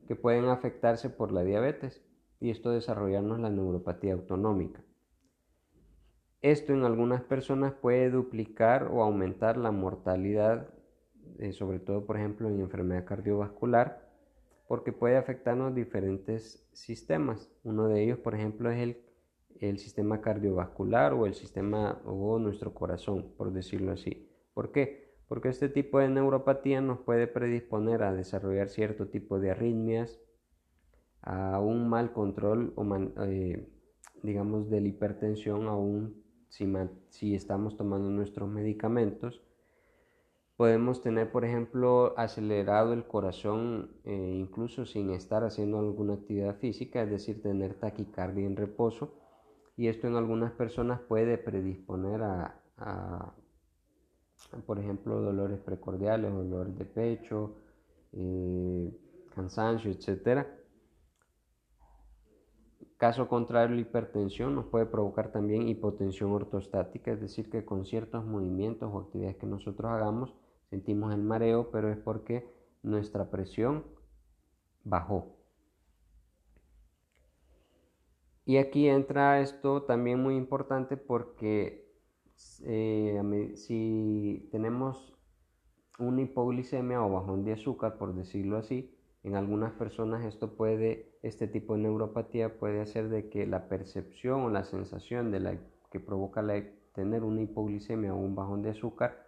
que 0.07 0.15
pueden 0.15 0.45
afectarse 0.45 1.09
por 1.09 1.31
la 1.31 1.43
diabetes 1.43 2.03
y 2.39 2.49
esto 2.49 2.71
desarrollarnos 2.71 3.39
la 3.39 3.49
neuropatía 3.49 4.13
autonómica. 4.13 4.83
Esto 6.41 6.73
en 6.73 6.85
algunas 6.85 7.21
personas 7.21 7.73
puede 7.73 8.09
duplicar 8.09 8.89
o 8.91 9.03
aumentar 9.03 9.57
la 9.57 9.71
mortalidad, 9.71 10.69
eh, 11.37 11.51
sobre 11.51 11.79
todo 11.79 12.05
por 12.05 12.17
ejemplo 12.17 12.47
en 12.47 12.61
enfermedad 12.61 13.05
cardiovascular, 13.05 14.09
porque 14.67 14.93
puede 14.93 15.17
afectarnos 15.17 15.75
diferentes 15.75 16.65
sistemas. 16.71 17.51
Uno 17.63 17.87
de 17.87 18.03
ellos, 18.03 18.19
por 18.19 18.35
ejemplo, 18.35 18.71
es 18.71 18.79
el 18.79 19.08
el 19.59 19.77
sistema 19.77 20.21
cardiovascular 20.21 21.13
o 21.13 21.25
el 21.25 21.33
sistema 21.33 22.01
o 22.05 22.39
nuestro 22.39 22.73
corazón, 22.73 23.33
por 23.37 23.51
decirlo 23.51 23.91
así. 23.91 24.29
¿Por 24.53 24.71
qué? 24.71 25.09
Porque 25.27 25.49
este 25.49 25.69
tipo 25.69 25.99
de 25.99 26.09
neuropatía 26.09 26.81
nos 26.81 26.99
puede 26.99 27.27
predisponer 27.27 28.03
a 28.03 28.13
desarrollar 28.13 28.69
cierto 28.69 29.07
tipo 29.07 29.39
de 29.39 29.51
arritmias, 29.51 30.19
a 31.21 31.59
un 31.59 31.89
mal 31.89 32.13
control 32.13 32.73
o 32.75 32.85
eh, 33.25 33.69
digamos 34.23 34.69
de 34.69 34.81
la 34.81 34.87
hipertensión 34.87 35.67
aún 35.67 36.23
si, 36.49 37.35
estamos 37.35 37.77
tomando 37.77 38.09
nuestros 38.09 38.49
medicamentos. 38.49 39.41
Podemos 40.55 41.01
tener, 41.01 41.31
por 41.31 41.45
ejemplo, 41.45 42.13
acelerado 42.17 42.91
el 42.91 43.05
corazón 43.05 43.91
eh, 44.03 44.33
incluso 44.35 44.85
sin 44.85 45.11
estar 45.11 45.43
haciendo 45.43 45.79
alguna 45.79 46.15
actividad 46.15 46.57
física, 46.57 47.03
es 47.03 47.09
decir, 47.09 47.41
tener 47.41 47.75
taquicardia 47.75 48.45
en 48.45 48.57
reposo 48.57 49.18
y 49.79 49.87
esto 49.87 50.07
en 50.07 50.17
algunas 50.17 50.51
personas 50.51 50.99
puede 50.99 51.37
predisponer 51.37 52.21
a, 52.21 53.33
por 54.65 54.77
ejemplo, 54.77 55.21
dolores 55.21 55.57
precordiales, 55.61 56.33
dolores 56.33 56.77
de 56.77 56.83
pecho, 56.83 57.55
eh, 58.11 58.91
cansancio, 59.33 59.89
etc. 59.89 60.45
Caso 62.97 63.29
contrario, 63.29 63.73
la 63.73 63.81
hipertensión 63.81 64.53
nos 64.53 64.65
puede 64.65 64.85
provocar 64.85 65.31
también 65.31 65.69
hipotensión 65.69 66.33
ortostática, 66.33 67.13
es 67.13 67.21
decir, 67.21 67.49
que 67.49 67.63
con 67.63 67.85
ciertos 67.85 68.25
movimientos 68.25 68.91
o 68.93 68.99
actividades 68.99 69.37
que 69.37 69.45
nosotros 69.45 69.89
hagamos 69.89 70.33
sentimos 70.69 71.13
el 71.13 71.23
mareo, 71.23 71.71
pero 71.71 71.89
es 71.89 71.97
porque 71.97 72.53
nuestra 72.83 73.31
presión 73.31 73.85
bajó. 74.83 75.38
Y 78.49 78.57
aquí 78.57 78.89
entra 78.89 79.41
esto 79.41 79.83
también 79.83 80.23
muy 80.23 80.35
importante 80.35 80.97
porque 80.97 81.87
eh, 82.63 83.51
si 83.53 84.49
tenemos 84.51 85.13
una 85.99 86.23
hipoglicemia 86.23 86.99
o 86.99 87.11
bajón 87.11 87.45
de 87.45 87.53
azúcar, 87.53 87.99
por 87.99 88.15
decirlo 88.15 88.57
así, 88.57 88.91
en 89.21 89.35
algunas 89.35 89.73
personas 89.73 90.25
esto 90.25 90.55
puede, 90.55 91.11
este 91.21 91.47
tipo 91.47 91.75
de 91.75 91.81
neuropatía 91.81 92.57
puede 92.57 92.81
hacer 92.81 93.09
de 93.09 93.29
que 93.29 93.45
la 93.45 93.69
percepción 93.69 94.41
o 94.41 94.49
la 94.49 94.63
sensación 94.63 95.29
de 95.29 95.41
la 95.41 95.57
que 95.91 95.99
provoca 95.99 96.43
tener 96.95 97.23
una 97.23 97.41
hipoglicemia 97.43 98.15
o 98.15 98.17
un 98.17 98.33
bajón 98.33 98.63
de 98.63 98.71
azúcar 98.71 99.27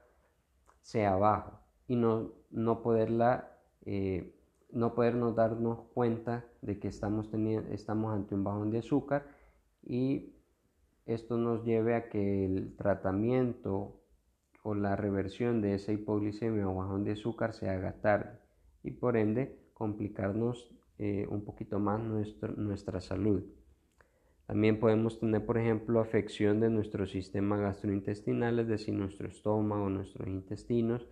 sea 0.81 1.15
bajo 1.15 1.59
y 1.87 1.95
no, 1.95 2.31
no 2.49 2.81
poderla 2.81 3.51
eh, 3.85 4.33
no 4.71 4.93
podernos 4.93 5.35
darnos 5.35 5.79
cuenta 5.93 6.45
de 6.61 6.79
que 6.79 6.87
estamos, 6.87 7.29
teniendo, 7.29 7.71
estamos 7.71 8.13
ante 8.13 8.35
un 8.35 8.43
bajón 8.43 8.71
de 8.71 8.79
azúcar 8.79 9.27
y 9.83 10.33
esto 11.05 11.37
nos 11.37 11.63
lleve 11.65 11.95
a 11.95 12.09
que 12.09 12.45
el 12.45 12.75
tratamiento 12.75 13.99
o 14.63 14.75
la 14.75 14.95
reversión 14.95 15.61
de 15.61 15.75
esa 15.75 15.91
hipoglicemia 15.91 16.67
o 16.67 16.75
bajón 16.75 17.03
de 17.03 17.13
azúcar 17.13 17.53
se 17.53 17.69
haga 17.69 17.93
tarde 18.01 18.39
y 18.83 18.91
por 18.91 19.17
ende 19.17 19.59
complicarnos 19.73 20.69
eh, 20.99 21.25
un 21.29 21.43
poquito 21.43 21.79
más 21.79 21.99
nuestra 21.99 23.01
salud. 23.01 23.43
También 24.45 24.79
podemos 24.79 25.19
tener, 25.19 25.45
por 25.45 25.57
ejemplo, 25.57 25.99
afección 25.99 26.59
de 26.59 26.69
nuestro 26.69 27.07
sistema 27.07 27.57
gastrointestinal, 27.57 28.59
es 28.59 28.67
decir, 28.67 28.93
nuestro 28.93 29.27
estómago, 29.27 29.89
nuestros 29.89 30.27
intestinos. 30.27 31.07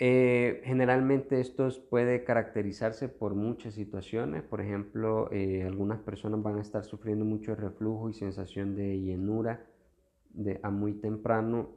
Eh, 0.00 0.60
generalmente 0.64 1.40
esto 1.40 1.68
puede 1.90 2.22
caracterizarse 2.22 3.08
por 3.08 3.34
muchas 3.34 3.74
situaciones, 3.74 4.42
por 4.44 4.60
ejemplo, 4.60 5.28
eh, 5.32 5.64
algunas 5.64 5.98
personas 6.00 6.40
van 6.42 6.58
a 6.58 6.62
estar 6.62 6.84
sufriendo 6.84 7.24
mucho 7.24 7.56
reflujo 7.56 8.08
y 8.08 8.14
sensación 8.14 8.76
de 8.76 9.00
llenura 9.00 9.66
a 10.62 10.70
muy 10.70 10.92
temprano, 10.92 11.70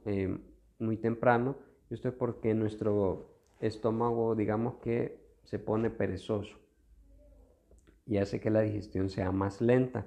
muy 0.78 0.96
temprano. 0.96 1.56
Esto 1.90 2.08
es 2.08 2.14
porque 2.14 2.54
nuestro 2.54 3.32
estómago, 3.60 4.36
digamos 4.36 4.76
que 4.76 5.18
se 5.44 5.58
pone 5.58 5.90
perezoso 5.90 6.58
y 8.06 8.18
hace 8.18 8.40
que 8.40 8.50
la 8.50 8.60
digestión 8.60 9.10
sea 9.10 9.32
más 9.32 9.60
lenta. 9.60 10.06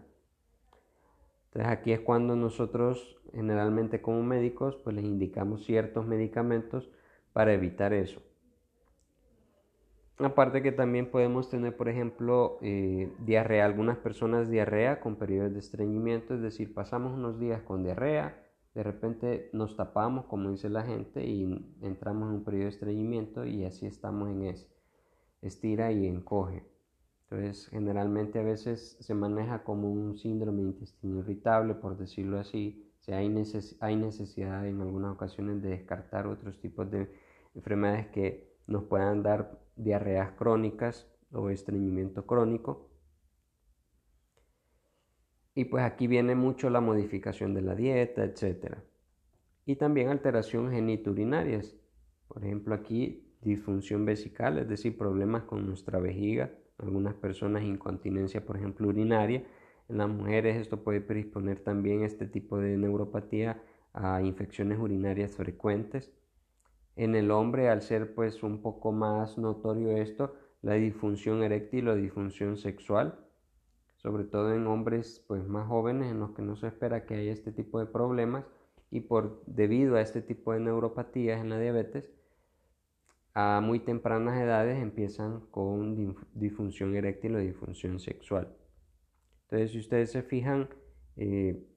Entonces 1.48 1.72
aquí 1.72 1.92
es 1.92 2.02
cuando 2.02 2.36
nosotros 2.36 3.18
generalmente 3.34 4.02
como 4.02 4.24
médicos 4.24 4.76
pues 4.84 4.96
les 4.96 5.06
indicamos 5.06 5.66
ciertos 5.66 6.06
medicamentos 6.06 6.90
para 7.36 7.52
evitar 7.52 7.92
eso. 7.92 8.22
Aparte 10.20 10.64
que 10.64 10.72
también 10.72 11.12
podemos 11.12 11.50
tener, 11.50 11.76
por 11.76 11.90
ejemplo, 11.90 12.58
eh, 12.62 13.12
diarrea. 13.20 13.66
Algunas 13.66 13.98
personas 13.98 14.50
diarrea 14.50 15.02
con 15.02 15.18
periodos 15.18 15.52
de 15.52 15.60
estreñimiento, 15.60 16.34
es 16.34 16.42
decir, 16.42 16.74
pasamos 16.74 17.12
unos 17.12 17.38
días 17.38 17.62
con 17.64 17.84
diarrea, 17.84 18.42
de 18.74 18.84
repente 18.84 19.50
nos 19.52 19.76
tapamos, 19.76 20.28
como 20.28 20.50
dice 20.50 20.70
la 20.70 20.84
gente, 20.84 21.26
y 21.26 21.76
entramos 21.82 22.30
en 22.30 22.36
un 22.36 22.44
periodo 22.46 22.64
de 22.64 22.70
estreñimiento 22.70 23.46
y 23.46 23.66
así 23.66 23.86
estamos 23.86 24.30
en 24.30 24.44
ese. 24.44 24.70
Estira 25.42 25.92
y 25.92 26.08
encoge. 26.08 26.64
Entonces, 27.24 27.68
generalmente 27.68 28.40
a 28.40 28.44
veces 28.44 28.96
se 29.02 29.14
maneja 29.14 29.66
como 29.66 29.92
un 29.92 30.18
síndrome 30.18 30.62
intestino 30.62 31.20
irritable, 31.20 31.74
por 31.74 31.98
decirlo 31.98 32.40
así. 32.40 32.82
O 33.10 33.14
hay, 33.14 33.28
hay 33.82 33.96
necesidad 33.98 34.66
en 34.66 34.80
algunas 34.80 35.12
ocasiones 35.12 35.62
de 35.62 35.72
descartar 35.72 36.28
otros 36.28 36.58
tipos 36.62 36.90
de 36.90 37.25
enfermedades 37.56 38.08
que 38.08 38.56
nos 38.68 38.84
puedan 38.84 39.24
dar 39.24 39.60
diarreas 39.76 40.32
crónicas 40.32 41.08
o 41.32 41.50
estreñimiento 41.50 42.26
crónico. 42.26 42.90
Y 45.54 45.66
pues 45.66 45.84
aquí 45.84 46.08
viene 46.08 46.36
mucho 46.36 46.70
la 46.70 46.82
modificación 46.82 47.54
de 47.54 47.62
la 47.62 47.76
dieta, 47.76 48.24
etc. 48.24 48.76
Y 49.66 49.78
también 49.78 50.10
alteraciones 50.10 50.74
geniturinarias. 50.74 51.78
Por 52.28 52.44
ejemplo, 52.44 52.76
aquí 52.76 53.26
disfunción 53.42 54.06
vesical, 54.06 54.58
es 54.58 54.68
decir, 54.68 54.98
problemas 54.98 55.44
con 55.44 55.66
nuestra 55.66 56.00
vejiga. 56.00 56.52
Algunas 56.78 57.14
personas 57.14 57.64
incontinencia, 57.64 58.46
por 58.46 58.58
ejemplo, 58.58 58.90
urinaria. 58.90 59.46
En 59.88 59.98
las 59.98 60.10
mujeres 60.10 60.58
esto 60.58 60.84
puede 60.84 61.00
predisponer 61.00 61.60
también 61.60 62.04
este 62.04 62.26
tipo 62.26 62.58
de 62.58 62.76
neuropatía 62.76 63.62
a 63.94 64.22
infecciones 64.22 64.78
urinarias 64.80 65.32
frecuentes. 65.32 66.12
En 66.96 67.16
el 67.16 67.32
hombre, 67.32 67.70
al 67.70 67.82
ser 67.82 68.16
pues 68.16 68.44
un 68.44 68.62
poco 68.62 68.92
más 68.92 69.38
notorio 69.38 69.98
esto, 69.98 70.36
la 70.62 70.74
disfunción 70.74 71.44
eréctil 71.44 71.88
o 71.90 71.96
disfunción 71.96 72.58
sexual 72.58 73.26
sobre 74.06 74.24
todo 74.24 74.54
en 74.54 74.68
hombres 74.68 75.26
pues 75.28 75.44
más 75.48 75.68
jóvenes 75.68 76.12
en 76.12 76.20
los 76.20 76.30
que 76.36 76.44
no 76.44 76.56
se 76.56 76.68
espera 76.68 77.08
que 77.08 77.16
haya 77.16 77.32
este 77.32 77.52
tipo 77.52 77.80
de 77.80 77.88
problemas 77.88 78.46
y 78.92 79.00
por 79.00 79.42
debido 79.48 79.96
a 79.96 80.02
este 80.02 80.22
tipo 80.22 80.54
de 80.54 80.60
neuropatías 80.60 81.42
en 81.42 81.50
la 81.50 81.58
diabetes 81.58 82.12
a 83.34 83.62
muy 83.64 83.80
tempranas 83.80 84.40
edades 84.40 84.80
empiezan 84.80 85.40
con 85.50 86.16
disfunción 86.36 86.96
eréctil 86.96 87.36
o 87.36 87.40
disfunción 87.40 88.00
sexual. 88.00 88.56
Entonces, 89.46 89.72
si 89.72 89.80
ustedes 89.80 90.12
se 90.12 90.22
fijan, 90.22 90.70
eh, 91.18 91.68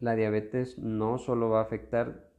la 0.00 0.16
diabetes 0.16 0.78
no 0.78 1.18
solo 1.18 1.50
va 1.50 1.60
a 1.60 1.64
afectar 1.64 2.30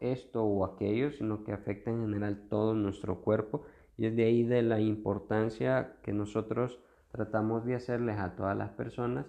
esto 0.00 0.44
o 0.44 0.64
aquello, 0.64 1.10
sino 1.10 1.44
que 1.44 1.52
afecta 1.52 1.90
en 1.90 2.02
general 2.02 2.46
todo 2.48 2.74
nuestro 2.74 3.20
cuerpo 3.20 3.64
y 3.96 4.06
es 4.06 4.16
de 4.16 4.24
ahí 4.24 4.44
de 4.44 4.62
la 4.62 4.80
importancia 4.80 5.96
que 6.02 6.12
nosotros 6.12 6.78
tratamos 7.10 7.64
de 7.64 7.74
hacerles 7.74 8.18
a 8.18 8.36
todas 8.36 8.56
las 8.56 8.70
personas 8.70 9.26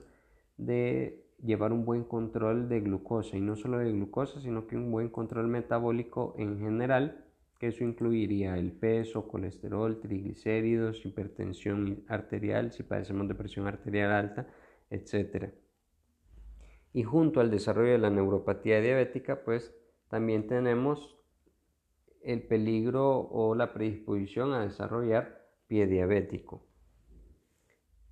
de 0.58 1.26
llevar 1.44 1.72
un 1.72 1.86
buen 1.86 2.04
control 2.04 2.70
de 2.70 2.82
glucosa 2.82 3.38
y 3.38 3.42
no 3.42 3.56
solo 3.56 3.80
de 3.80 3.92
glucosa 3.92 4.42
sino 4.42 4.68
que 4.68 4.76
un 4.76 4.92
buen 4.92 5.10
control 5.10 5.48
metabólico 5.48 6.36
en 6.38 6.60
general 6.60 7.26
que 7.60 7.68
eso 7.68 7.84
incluiría 7.84 8.58
el 8.58 8.72
peso, 8.72 9.28
colesterol, 9.28 10.00
triglicéridos, 10.00 11.06
hipertensión 11.06 12.06
arterial, 12.08 12.72
si 12.72 12.84
padecemos 12.84 13.28
de 13.28 13.36
presión 13.36 13.68
arterial 13.68 14.12
alta, 14.12 14.48
etc. 14.90 15.50
Y 16.94 17.04
junto 17.04 17.42
al 17.42 17.52
desarrollo 17.52 17.92
de 17.92 17.98
la 17.98 18.10
neuropatía 18.10 18.80
diabética, 18.80 19.44
pues 19.44 19.76
también 20.10 20.48
tenemos 20.48 21.18
el 22.22 22.42
peligro 22.44 23.20
o 23.20 23.56
la 23.56 23.74
predisposición 23.74 24.54
a 24.54 24.62
desarrollar 24.62 25.48
pie 25.68 25.88
diabético. 25.88 26.66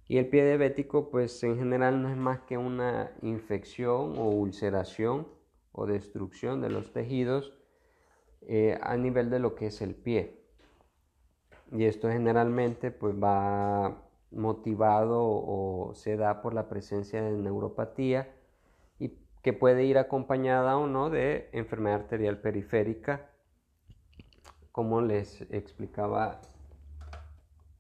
Y 0.07 0.17
el 0.17 0.29
pie 0.29 0.45
diabético, 0.45 1.09
pues 1.09 1.43
en 1.43 1.57
general 1.57 2.01
no 2.01 2.09
es 2.09 2.15
más 2.15 2.39
que 2.41 2.57
una 2.57 3.11
infección 3.21 4.17
o 4.17 4.29
ulceración 4.29 5.27
o 5.73 5.85
destrucción 5.85 6.61
de 6.61 6.69
los 6.69 6.93
tejidos 6.93 7.53
eh, 8.41 8.79
a 8.81 8.95
nivel 8.95 9.29
de 9.29 9.39
lo 9.39 9.55
que 9.55 9.67
es 9.67 9.81
el 9.81 9.95
pie. 9.95 10.39
Y 11.71 11.83
esto 11.83 12.09
generalmente 12.09 12.91
pues 12.91 13.15
va 13.21 14.07
motivado 14.31 15.21
o 15.21 15.93
se 15.93 16.15
da 16.15 16.41
por 16.41 16.53
la 16.53 16.69
presencia 16.69 17.21
de 17.21 17.31
neuropatía 17.31 18.36
que 19.41 19.53
puede 19.53 19.85
ir 19.85 19.97
acompañada 19.97 20.77
o 20.77 20.87
no 20.87 21.09
de 21.09 21.49
enfermedad 21.51 22.01
arterial 22.01 22.39
periférica, 22.39 23.29
como 24.71 25.01
les 25.01 25.41
explicaba 25.51 26.41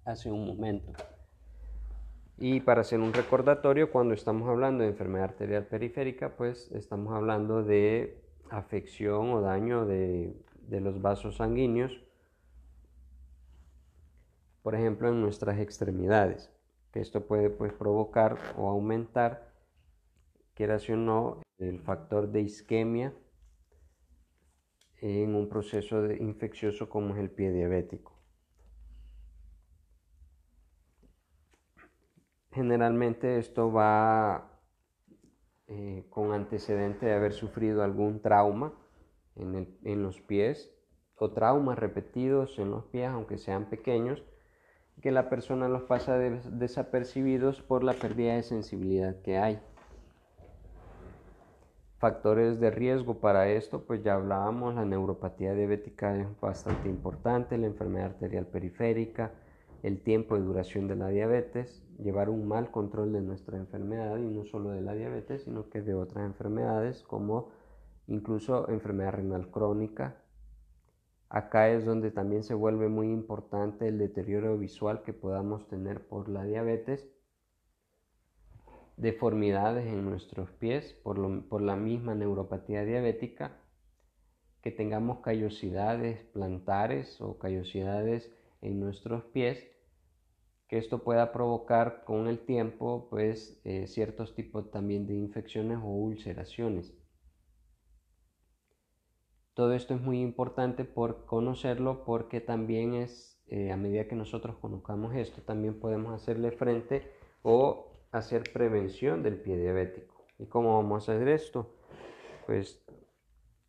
hace 0.05 0.31
un 0.31 0.47
momento. 0.47 0.93
Y 2.37 2.59
para 2.61 2.81
hacer 2.81 2.99
un 2.99 3.13
recordatorio, 3.13 3.91
cuando 3.91 4.13
estamos 4.13 4.47
hablando 4.47 4.83
de 4.83 4.89
enfermedad 4.89 5.25
arterial 5.25 5.65
periférica, 5.65 6.35
pues 6.37 6.71
estamos 6.71 7.13
hablando 7.13 7.63
de 7.63 8.23
afección 8.49 9.31
o 9.31 9.41
daño 9.41 9.85
de, 9.85 10.33
los 10.69 11.01
vasos 11.01 11.37
sanguíneos, 11.37 12.03
por 14.61 14.75
ejemplo, 14.75 15.09
en 15.09 15.21
nuestras 15.21 15.59
extremidades, 15.59 16.51
que 16.91 16.99
esto 16.99 17.25
puede 17.25 17.49
pues, 17.49 17.73
provocar 17.73 18.37
o 18.57 18.69
aumentar, 18.69 19.51
quieras 20.53 20.87
o 20.89 20.95
no, 20.95 21.41
el 21.57 21.79
factor 21.79 22.31
de 22.31 22.41
isquemia 22.41 23.13
en 24.99 25.35
un 25.35 25.49
proceso 25.49 26.11
infeccioso 26.11 26.89
como 26.89 27.13
es 27.13 27.19
el 27.19 27.29
pie 27.29 27.51
diabético. 27.51 28.17
Generalmente 32.51 33.37
esto 33.37 33.71
va 33.71 34.61
eh, 35.67 36.05
con 36.09 36.31
antecedente 36.31 37.05
de 37.05 37.13
haber 37.13 37.33
sufrido 37.33 37.83
algún 37.83 38.21
trauma 38.21 38.73
en, 39.35 40.01
los 40.01 40.21
pies 40.21 40.73
o 41.17 41.31
traumas 41.31 41.77
repetidos 41.77 42.57
en 42.57 42.71
los 42.71 42.85
pies, 42.85 43.09
aunque 43.09 43.37
sean 43.37 43.69
pequeños, 43.69 44.23
que 45.01 45.11
la 45.11 45.29
persona 45.29 45.69
los 45.69 45.83
pasa 45.83 46.17
desapercibidos 46.17 47.61
por 47.61 47.83
la 47.83 47.93
pérdida 47.93 48.35
de 48.35 48.43
sensibilidad 48.43 49.21
que 49.21 49.37
hay. 49.37 49.61
Factores 51.99 52.59
de 52.59 52.69
riesgo 52.69 53.15
para 53.19 53.49
esto, 53.49 53.83
pues 53.83 54.03
ya 54.03 54.13
hablábamos, 54.13 54.75
la 54.75 54.85
neuropatía 54.85 55.55
diabética 55.55 56.15
es 56.15 56.39
bastante 56.39 56.87
importante, 56.89 57.57
la 57.57 57.65
enfermedad 57.65 58.11
arterial 58.11 58.45
periférica, 58.45 59.31
el 59.81 60.01
tiempo 60.01 60.35
de 60.35 60.41
duración 60.41 60.87
de 60.87 60.95
la 60.95 61.07
diabetes, 61.07 61.83
llevar 61.97 62.29
un 62.29 62.47
mal 62.47 62.69
control 62.69 63.13
de 63.13 63.21
nuestra 63.21 63.57
enfermedad 63.57 64.15
y 64.17 64.27
no 64.27 64.45
solo 64.45 64.69
de 64.69 64.81
la 64.81 64.93
diabetes, 64.93 65.45
sino 65.45 65.71
que 65.71 65.81
de 65.81 65.95
otras 65.95 66.23
enfermedades 66.23 67.01
como 67.01 67.49
incluso 68.05 68.69
enfermedad 68.69 69.13
renal 69.13 69.49
crónica. 69.49 70.17
Acá 71.29 71.69
es 71.69 71.83
donde 71.83 72.11
también 72.11 72.43
se 72.43 72.53
vuelve 72.53 72.89
muy 72.89 73.07
importante 73.07 73.87
el 73.87 73.97
deterioro 73.97 74.55
visual 74.59 75.01
que 75.01 75.13
podamos 75.13 75.67
tener 75.67 76.07
por 76.07 76.29
la 76.29 76.43
diabetes, 76.43 77.07
deformidades 78.97 79.85
en 79.85 80.03
nuestros 80.03 80.51
pies 80.51 80.93
por, 81.03 81.47
por 81.47 81.61
la 81.61 81.75
misma 81.75 82.15
neuropatía 82.15 82.83
diabética, 82.83 83.61
que 84.61 84.71
tengamos 84.71 85.19
callosidades 85.19 86.23
plantares 86.33 87.21
o 87.21 87.37
callosidades 87.37 88.31
en 88.61 88.79
nuestros 88.79 89.23
pies, 89.25 89.65
que 90.67 90.77
esto 90.77 91.03
pueda 91.03 91.31
provocar 91.31 92.03
con 92.03 92.27
el 92.27 92.39
tiempo 92.39 93.07
pues 93.09 93.61
eh, 93.63 93.87
ciertos 93.87 94.35
tipos 94.35 94.69
también 94.71 95.05
de 95.05 95.13
infecciones 95.13 95.77
o 95.77 95.87
ulceraciones. 95.87 96.93
Todo 99.53 99.73
esto 99.73 99.93
es 99.93 100.01
muy 100.01 100.21
importante 100.21 100.85
por 100.85 101.25
conocerlo 101.25 102.03
porque 102.03 102.41
también 102.41 102.93
es, 102.95 103.41
eh, 103.47 103.71
a 103.71 103.77
medida 103.77 104.07
que 104.07 104.15
nosotros 104.15 104.57
conozcamos 104.57 105.15
esto, 105.15 105.41
también 105.41 105.79
podemos 105.79 106.13
hacerle 106.13 106.51
frente 106.51 107.11
o 107.43 107.96
hacer 108.17 108.43
prevención 108.53 109.23
del 109.23 109.35
pie 109.35 109.57
diabético. 109.57 110.25
¿Y 110.39 110.45
cómo 110.45 110.75
vamos 110.77 111.09
a 111.09 111.13
hacer 111.13 111.27
esto? 111.27 111.73
Pues 112.45 112.83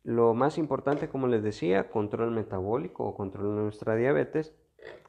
lo 0.03 0.33
más 0.33 0.57
importante, 0.57 1.09
como 1.09 1.27
les 1.27 1.43
decía, 1.43 1.89
control 1.89 2.31
metabólico 2.31 3.05
o 3.05 3.15
control 3.15 3.55
de 3.55 3.61
nuestra 3.63 3.95
diabetes. 3.95 4.55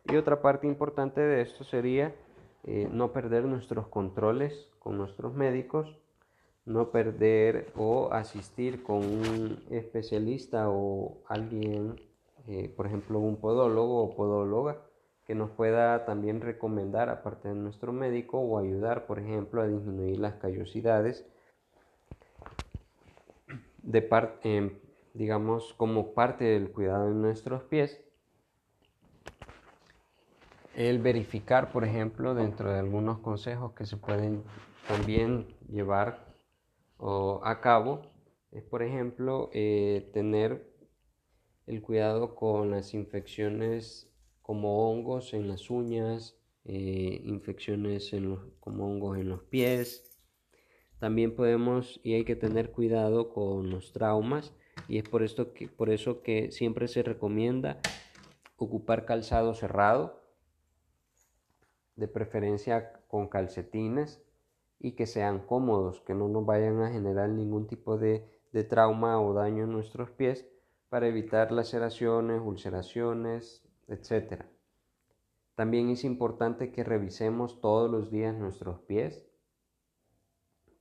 Y 0.05 0.17
otra 0.17 0.43
parte 0.43 0.67
importante 0.67 1.21
de 1.21 1.43
esto 1.43 1.65
sería 1.65 2.15
eh, 2.65 2.89
no 2.93 3.13
perder 3.13 3.45
nuestros 3.45 3.87
controles 3.87 4.69
con 4.79 4.99
nuestros 4.99 5.35
médicos, 5.35 5.97
no 6.65 6.91
perder 6.91 7.73
o 7.77 8.13
asistir 8.13 8.83
con 8.83 8.99
un 8.99 9.63
especialista 9.71 10.69
o 10.69 11.23
alguien, 11.27 12.01
eh, 12.47 12.73
por 12.77 12.87
ejemplo, 12.87 13.19
un 13.19 13.37
podólogo 13.37 14.03
o 14.03 14.15
podóloga, 14.15 14.83
que 15.31 15.37
nos 15.37 15.53
pueda 15.53 16.05
también 16.07 16.41
recomendar, 16.41 17.09
aparte 17.09 17.47
de 17.47 17.55
nuestro 17.55 17.93
médico, 17.93 18.41
o 18.41 18.59
ayudar, 18.59 19.07
por 19.07 19.21
ejemplo, 19.21 19.63
a 19.63 19.69
disminuir 19.69 20.19
las 20.19 20.35
callosidades 20.35 21.25
de 23.81 24.03
parte, 24.03 24.81
digamos, 25.15 25.73
como 25.75 26.15
parte 26.15 26.43
del 26.47 26.73
cuidado 26.73 27.07
de 27.07 27.15
nuestros 27.15 27.63
pies. 27.63 28.01
El 30.75 30.99
verificar, 30.99 31.71
por 31.71 31.85
ejemplo, 31.85 32.35
dentro 32.35 32.73
de 32.73 32.81
algunos 32.81 33.21
consejos 33.21 33.73
que 33.75 33.87
se 33.87 33.99
pueden 33.99 34.43
también 34.89 35.47
llevar 35.69 36.27
o 36.97 37.41
a 37.45 37.61
cabo, 37.61 38.03
es, 38.51 38.65
por 38.65 38.83
ejemplo, 38.83 39.49
eh, 39.53 40.11
tener 40.13 40.69
el 41.69 41.83
cuidado 41.83 42.35
con 42.35 42.73
las 42.73 42.95
infecciones 42.95 44.10
como 44.51 44.91
hongos 44.91 45.33
en 45.33 45.47
las 45.47 45.71
uñas, 45.71 46.37
eh, 46.65 47.21
infecciones 47.23 48.13
en 48.13 48.37
como 48.59 48.91
hongos 48.91 49.17
en 49.19 49.29
los 49.29 49.45
pies, 49.45 50.19
también 50.99 51.37
podemos 51.37 52.01
y 52.03 52.15
hay 52.15 52.25
que 52.25 52.35
tener 52.35 52.73
cuidado 52.73 53.33
con 53.33 53.71
los 53.71 53.93
traumas 53.93 54.53
y 54.89 54.99
es 54.99 55.09
por, 55.09 55.23
esto 55.23 55.53
que, 55.53 55.69
por 55.69 55.89
eso 55.89 56.23
que 56.23 56.51
siempre 56.51 56.89
se 56.89 57.05
recomienda 57.05 57.79
ocupar 58.57 59.05
calzado 59.05 59.55
cerrado, 59.55 60.21
de 61.95 62.09
preferencia 62.09 63.05
con 63.07 63.29
calcetines 63.29 64.21
y 64.81 64.97
que 64.97 65.07
sean 65.07 65.47
cómodos, 65.47 66.01
que 66.01 66.15
no 66.15 66.27
nos 66.27 66.45
vayan 66.45 66.83
a 66.83 66.91
generar 66.91 67.29
ningún 67.29 67.69
tipo 67.69 67.99
de, 67.99 68.27
de 68.51 68.65
trauma 68.65 69.21
o 69.21 69.33
daño 69.33 69.63
en 69.63 69.71
nuestros 69.71 70.11
pies 70.11 70.45
para 70.89 71.07
evitar 71.07 71.53
laceraciones, 71.53 72.43
ulceraciones, 72.45 73.63
etc. 73.91 74.45
También 75.55 75.91
es 75.91 76.05
importante 76.05 76.73
que 76.73 76.85
revisemos 76.85 77.61
todos 77.61 77.91
los 77.91 78.11
días 78.11 78.37
nuestros 78.37 78.81
pies 78.81 79.31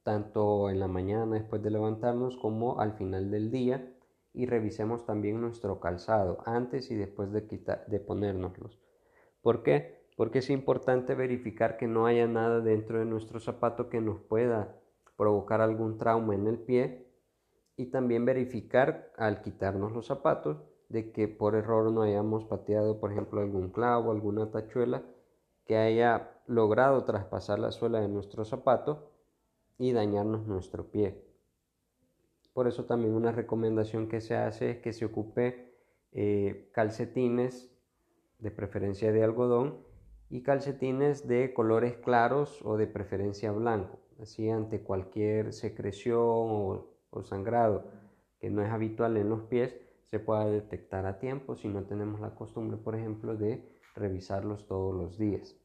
tanto 0.09 0.71
en 0.71 0.79
la 0.79 0.87
mañana 0.87 1.35
después 1.35 1.61
de 1.61 1.69
levantarnos 1.69 2.35
como 2.37 2.79
al 2.79 2.93
final 2.93 3.29
del 3.29 3.51
día 3.51 3.93
y 4.33 4.47
revisemos 4.47 5.05
también 5.05 5.39
nuestro 5.39 5.79
calzado 5.79 6.39
antes 6.45 6.89
y 6.89 6.95
después 6.95 7.31
de, 7.31 7.45
quitar, 7.45 7.85
de 7.85 7.99
ponérnoslos. 7.99 8.79
¿Por 9.41 9.61
qué? 9.61 10.07
Porque 10.15 10.39
es 10.39 10.49
importante 10.49 11.13
verificar 11.13 11.77
que 11.77 11.87
no 11.87 12.07
haya 12.07 12.27
nada 12.27 12.59
dentro 12.61 12.97
de 12.97 13.05
nuestro 13.05 13.39
zapato 13.39 13.87
que 13.89 14.01
nos 14.01 14.19
pueda 14.19 14.75
provocar 15.15 15.61
algún 15.61 15.99
trauma 15.99 16.33
en 16.33 16.47
el 16.47 16.57
pie 16.57 17.05
y 17.75 17.91
también 17.91 18.25
verificar 18.25 19.11
al 19.15 19.41
quitarnos 19.41 19.91
los 19.91 20.07
zapatos 20.07 20.63
de 20.89 21.11
que 21.11 21.27
por 21.27 21.55
error 21.55 21.91
no 21.91 22.01
hayamos 22.01 22.43
pateado 22.45 22.99
por 22.99 23.11
ejemplo 23.11 23.41
algún 23.41 23.69
clavo, 23.69 24.11
alguna 24.11 24.51
tachuela 24.51 25.03
que 25.65 25.77
haya 25.77 26.31
logrado 26.47 27.03
traspasar 27.03 27.59
la 27.59 27.71
suela 27.71 28.01
de 28.01 28.07
nuestro 28.07 28.43
zapato 28.43 29.11
y 29.77 29.93
dañarnos 29.93 30.47
nuestro 30.47 30.89
pie. 30.89 31.23
Por 32.53 32.67
eso 32.67 32.85
también 32.85 33.13
una 33.13 33.31
recomendación 33.31 34.09
que 34.09 34.19
se 34.19 34.35
hace 34.35 34.71
es 34.71 34.77
que 34.79 34.91
se 34.91 35.05
ocupe 35.05 35.75
eh, 36.11 36.69
calcetines 36.73 37.71
de 38.39 38.49
preferencia 38.49 39.11
de 39.11 39.23
algodón 39.23 39.77
y 40.31 40.41
calcetines 40.41 41.27
de 41.27 41.53
colores 41.53 41.97
claros 41.97 42.59
o 42.65 42.77
de 42.77 42.87
preferencia 42.87 43.51
blanco, 43.51 43.99
así 44.19 44.49
ante 44.49 44.81
cualquier 44.81 45.53
secreción 45.53 46.19
o, 46.19 46.87
o 47.11 47.23
sangrado 47.23 47.85
que 48.39 48.49
no 48.49 48.63
es 48.63 48.71
habitual 48.71 49.17
en 49.17 49.29
los 49.29 49.43
pies 49.43 49.75
se 50.09 50.19
pueda 50.19 50.45
detectar 50.45 51.05
a 51.05 51.19
tiempo 51.19 51.55
si 51.55 51.67
no 51.67 51.83
tenemos 51.83 52.19
la 52.19 52.35
costumbre, 52.35 52.77
por 52.77 52.95
ejemplo, 52.95 53.35
de 53.35 53.63
revisarlos 53.95 54.67
todos 54.67 54.95
los 54.95 55.17
días. 55.17 55.55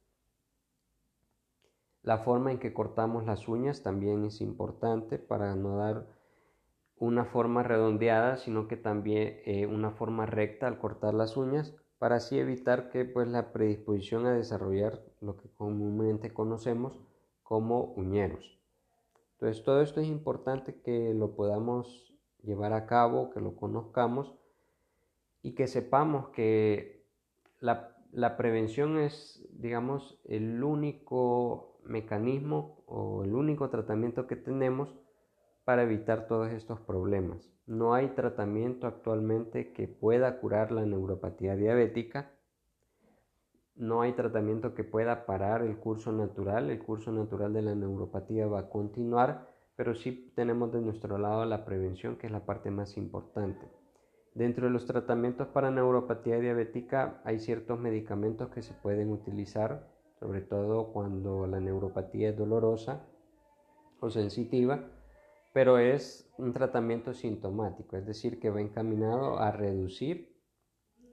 La 2.02 2.18
forma 2.18 2.52
en 2.52 2.59
que 2.59 2.74
cortamos 2.74 3.24
las 3.24 3.48
uñas 3.48 3.83
también 3.83 4.24
es 4.24 4.42
importante 4.42 5.18
para 5.18 5.54
no 5.54 5.78
dar 5.78 6.07
una 6.98 7.24
forma 7.24 7.62
redondeada, 7.62 8.37
sino 8.37 8.68
que 8.68 8.76
también 8.76 9.40
eh, 9.46 9.66
una 9.66 9.90
forma 9.90 10.26
recta 10.26 10.66
al 10.66 10.78
cortar 10.78 11.14
las 11.14 11.37
uñas, 11.37 11.74
para 11.98 12.16
así 12.16 12.38
evitar 12.38 12.90
que 12.90 13.07
pues, 13.07 13.28
la 13.28 13.52
predisposición 13.52 14.26
a 14.26 14.35
desarrollar 14.35 15.02
lo 15.22 15.38
que 15.38 15.48
comúnmente 15.48 16.35
conocemos 16.35 17.00
como 17.42 17.94
uñeros. 17.94 18.59
Entonces 19.33 19.64
todo 19.64 19.80
esto 19.80 20.00
es 20.00 20.09
importante 20.09 20.80
que 20.83 21.14
lo 21.14 21.35
podamos 21.35 22.13
llevar 22.44 22.72
a 22.72 22.87
cabo, 22.87 23.30
que 23.30 23.40
lo 23.40 23.57
conozcamos 23.57 24.35
y 25.42 25.54
que 25.54 25.66
sepamos 25.66 26.28
que 26.30 27.07
la, 27.61 27.96
la 28.12 28.37
prevención 28.37 28.98
es, 28.98 29.46
digamos, 29.52 30.20
el 30.24 30.62
único 30.62 31.80
mecanismo 31.85 32.83
o 32.87 33.24
el 33.24 33.35
único 33.35 33.70
tratamiento 33.70 34.26
que 34.26 34.37
tenemos 34.37 34.94
para 35.64 35.83
evitar 35.83 36.26
todos 36.26 36.50
estos 36.52 36.80
problemas. 36.80 37.50
No 37.66 37.94
hay 37.94 38.09
tratamiento 38.09 38.87
actualmente 38.87 39.72
que 39.72 39.88
pueda 39.88 40.38
curar 40.38 40.70
la 40.70 40.85
neuropatía 40.85 41.57
diabética. 41.57 42.30
No 43.74 44.02
hay 44.02 44.12
tratamiento 44.12 44.74
que 44.74 44.85
pueda 44.85 45.24
parar 45.24 45.62
el 45.62 45.78
curso 45.78 46.12
natural. 46.12 46.70
El 46.70 46.83
curso 46.83 47.11
natural 47.11 47.54
de 47.54 47.62
la 47.62 47.74
neuropatía 47.74 48.46
va 48.46 48.61
a 48.61 48.68
continuar, 48.68 49.54
pero 49.77 49.95
sí 49.95 50.33
tenemos 50.35 50.73
de 50.73 50.81
nuestro 50.81 51.19
lado 51.19 51.45
la 51.45 51.65
prevención, 51.65 52.17
que 52.17 52.27
es 52.27 52.33
la 52.33 52.47
parte 52.47 52.71
más 52.71 52.97
importante. 52.97 53.67
Dentro 54.35 54.67
de 54.67 54.73
los 54.73 54.87
tratamientos 54.87 55.49
para 55.49 55.71
neuropatía 55.71 56.39
diabética 56.39 57.21
hay 57.25 57.39
ciertos 57.39 57.79
medicamentos 57.79 58.51
que 58.51 58.63
se 58.63 58.75
pueden 58.75 59.11
utilizar 59.11 59.95
sobre 60.25 60.41
todo 60.41 60.93
cuando 60.93 61.47
la 61.47 61.61
neuropatía 61.61 62.31
es 62.31 62.37
dolorosa 62.39 63.07
o 64.01 64.11
sensitiva, 64.11 64.91
pero 65.53 65.79
es 65.79 66.33
un 66.39 66.53
tratamiento 66.53 67.13
sintomático, 67.13 67.97
es 67.97 68.07
decir, 68.07 68.41
que 68.41 68.51
va 68.51 68.61
encaminado 68.61 69.39
a 69.39 69.51
reducir 69.51 70.35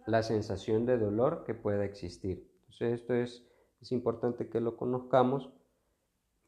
la 0.07 0.23
sensación 0.23 0.85
de 0.85 0.97
dolor 0.97 1.43
que 1.45 1.53
pueda 1.53 1.83
existir. 1.83 2.49
Entonces 2.61 3.01
esto 3.01 3.13
es, 3.13 3.45
es 3.81 3.91
importante 3.91 4.49
que 4.49 4.61
lo 4.61 4.77
conozcamos, 4.77 5.51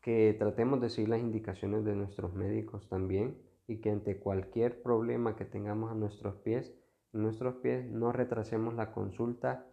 que 0.04 0.36
tratemos 0.38 0.80
de 0.82 0.90
seguir 0.90 1.10
las 1.10 1.22
indicaciones 1.22 1.84
de 1.84 1.96
nuestros 1.96 2.36
médicos 2.36 2.88
también 2.88 3.42
y 3.66 3.78
que 3.78 3.90
ante 3.90 4.20
cualquier 4.20 4.84
problema 4.84 5.36
que 5.36 5.46
tengamos 5.46 5.92
a 5.92 5.96
nuestros 5.96 6.36
pies, 6.36 6.76
nuestros 7.14 7.56
pies 7.56 7.90
no 7.90 8.12
retrasemos 8.12 8.76
la 8.76 8.92
consulta 8.92 9.66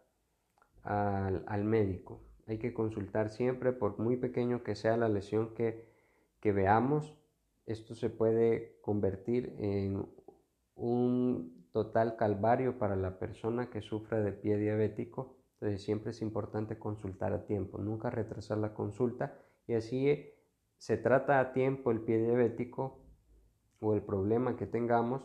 al, 0.82 1.44
al 1.46 1.64
médico, 1.64 2.22
hay 2.50 2.58
que 2.58 2.74
consultar 2.74 3.30
siempre, 3.30 3.72
por 3.72 4.00
muy 4.00 4.16
pequeño 4.16 4.64
que 4.64 4.74
sea 4.74 4.96
la 4.96 5.08
lesión 5.08 5.54
que, 5.54 5.88
veamos. 6.42 7.16
Esto 7.64 7.94
se 7.94 8.10
puede 8.10 8.80
convertir 8.82 9.54
en 9.60 10.04
un 10.74 11.68
total 11.70 12.16
calvario 12.16 12.76
para 12.76 12.96
la 12.96 13.20
persona 13.20 13.70
que 13.70 13.82
sufre 13.82 14.20
de 14.20 14.32
pie 14.32 14.56
diabético. 14.56 15.36
Entonces 15.54 15.84
siempre 15.84 16.10
es 16.10 16.22
importante 16.22 16.76
consultar 16.76 17.32
a 17.32 17.46
tiempo, 17.46 17.78
nunca 17.78 18.10
retrasar 18.10 18.58
la 18.58 18.74
consulta 18.74 19.38
y 19.70 19.74
así 19.74 20.28
se 20.78 20.96
trata 20.96 21.38
a 21.38 21.52
tiempo 21.52 21.92
el 21.92 22.00
pie 22.00 22.18
diabético 22.18 22.98
o 23.78 23.94
el 23.94 24.02
problema 24.02 24.56
que 24.56 24.66
tengamos 24.66 25.22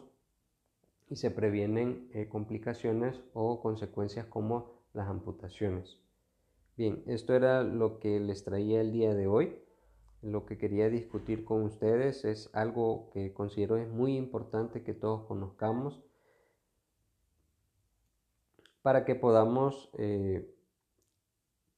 y 1.10 1.16
se 1.16 1.32
previenen 1.32 2.12
eh, 2.14 2.30
complicaciones 2.30 3.20
o 3.34 3.60
consecuencias 3.60 4.28
como 4.28 4.84
las 4.94 5.08
amputaciones. 5.08 6.00
Bien, 6.78 7.02
esto 7.08 7.34
era 7.34 7.64
lo 7.64 8.00
que 8.00 8.20
les 8.20 8.44
traía 8.44 8.82
el 8.82 8.92
día 8.92 9.16
de 9.16 9.26
hoy. 9.26 9.58
Lo 10.22 10.46
que 10.46 10.60
quería 10.60 10.90
discutir 10.90 11.44
con 11.44 11.64
ustedes 11.64 12.24
es 12.24 12.52
algo 12.54 13.10
que 13.14 13.34
considero 13.34 13.78
es 13.78 13.90
muy 13.90 14.16
importante 14.16 14.84
que 14.84 14.94
todos 14.94 15.26
conozcamos. 15.26 16.04
para 18.84 19.04
que 19.04 19.16
podamos 19.16 19.90
eh, 19.98 20.48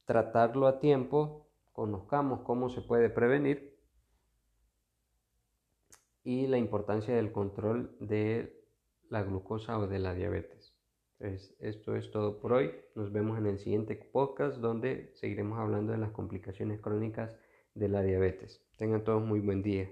tratarlo 0.04 0.66
a 0.66 0.78
tiempo, 0.78 1.47
conozcamos 1.78 2.40
cómo 2.40 2.70
se 2.70 2.80
puede 2.80 3.08
prevenir 3.08 3.78
y 6.24 6.48
la 6.48 6.58
importancia 6.58 7.14
del 7.14 7.30
control 7.30 7.96
de 8.00 8.66
la 9.10 9.22
glucosa 9.22 9.78
o 9.78 9.86
de 9.86 10.00
la 10.00 10.12
diabetes. 10.12 10.74
esto 11.20 11.94
es 11.94 12.10
todo 12.10 12.40
por 12.40 12.52
hoy. 12.54 12.72
Nos 12.96 13.12
vemos 13.12 13.38
en 13.38 13.46
el 13.46 13.60
siguiente 13.60 13.94
podcast 13.94 14.56
donde 14.56 15.12
seguiremos 15.14 15.56
hablando 15.56 15.92
de 15.92 15.98
las 15.98 16.10
complicaciones 16.10 16.80
crónicas 16.80 17.38
de 17.74 17.88
la 17.88 18.02
diabetes. 18.02 18.60
Tengan 18.76 19.04
todos 19.04 19.22
muy 19.22 19.38
buen 19.38 19.62
día. 19.62 19.88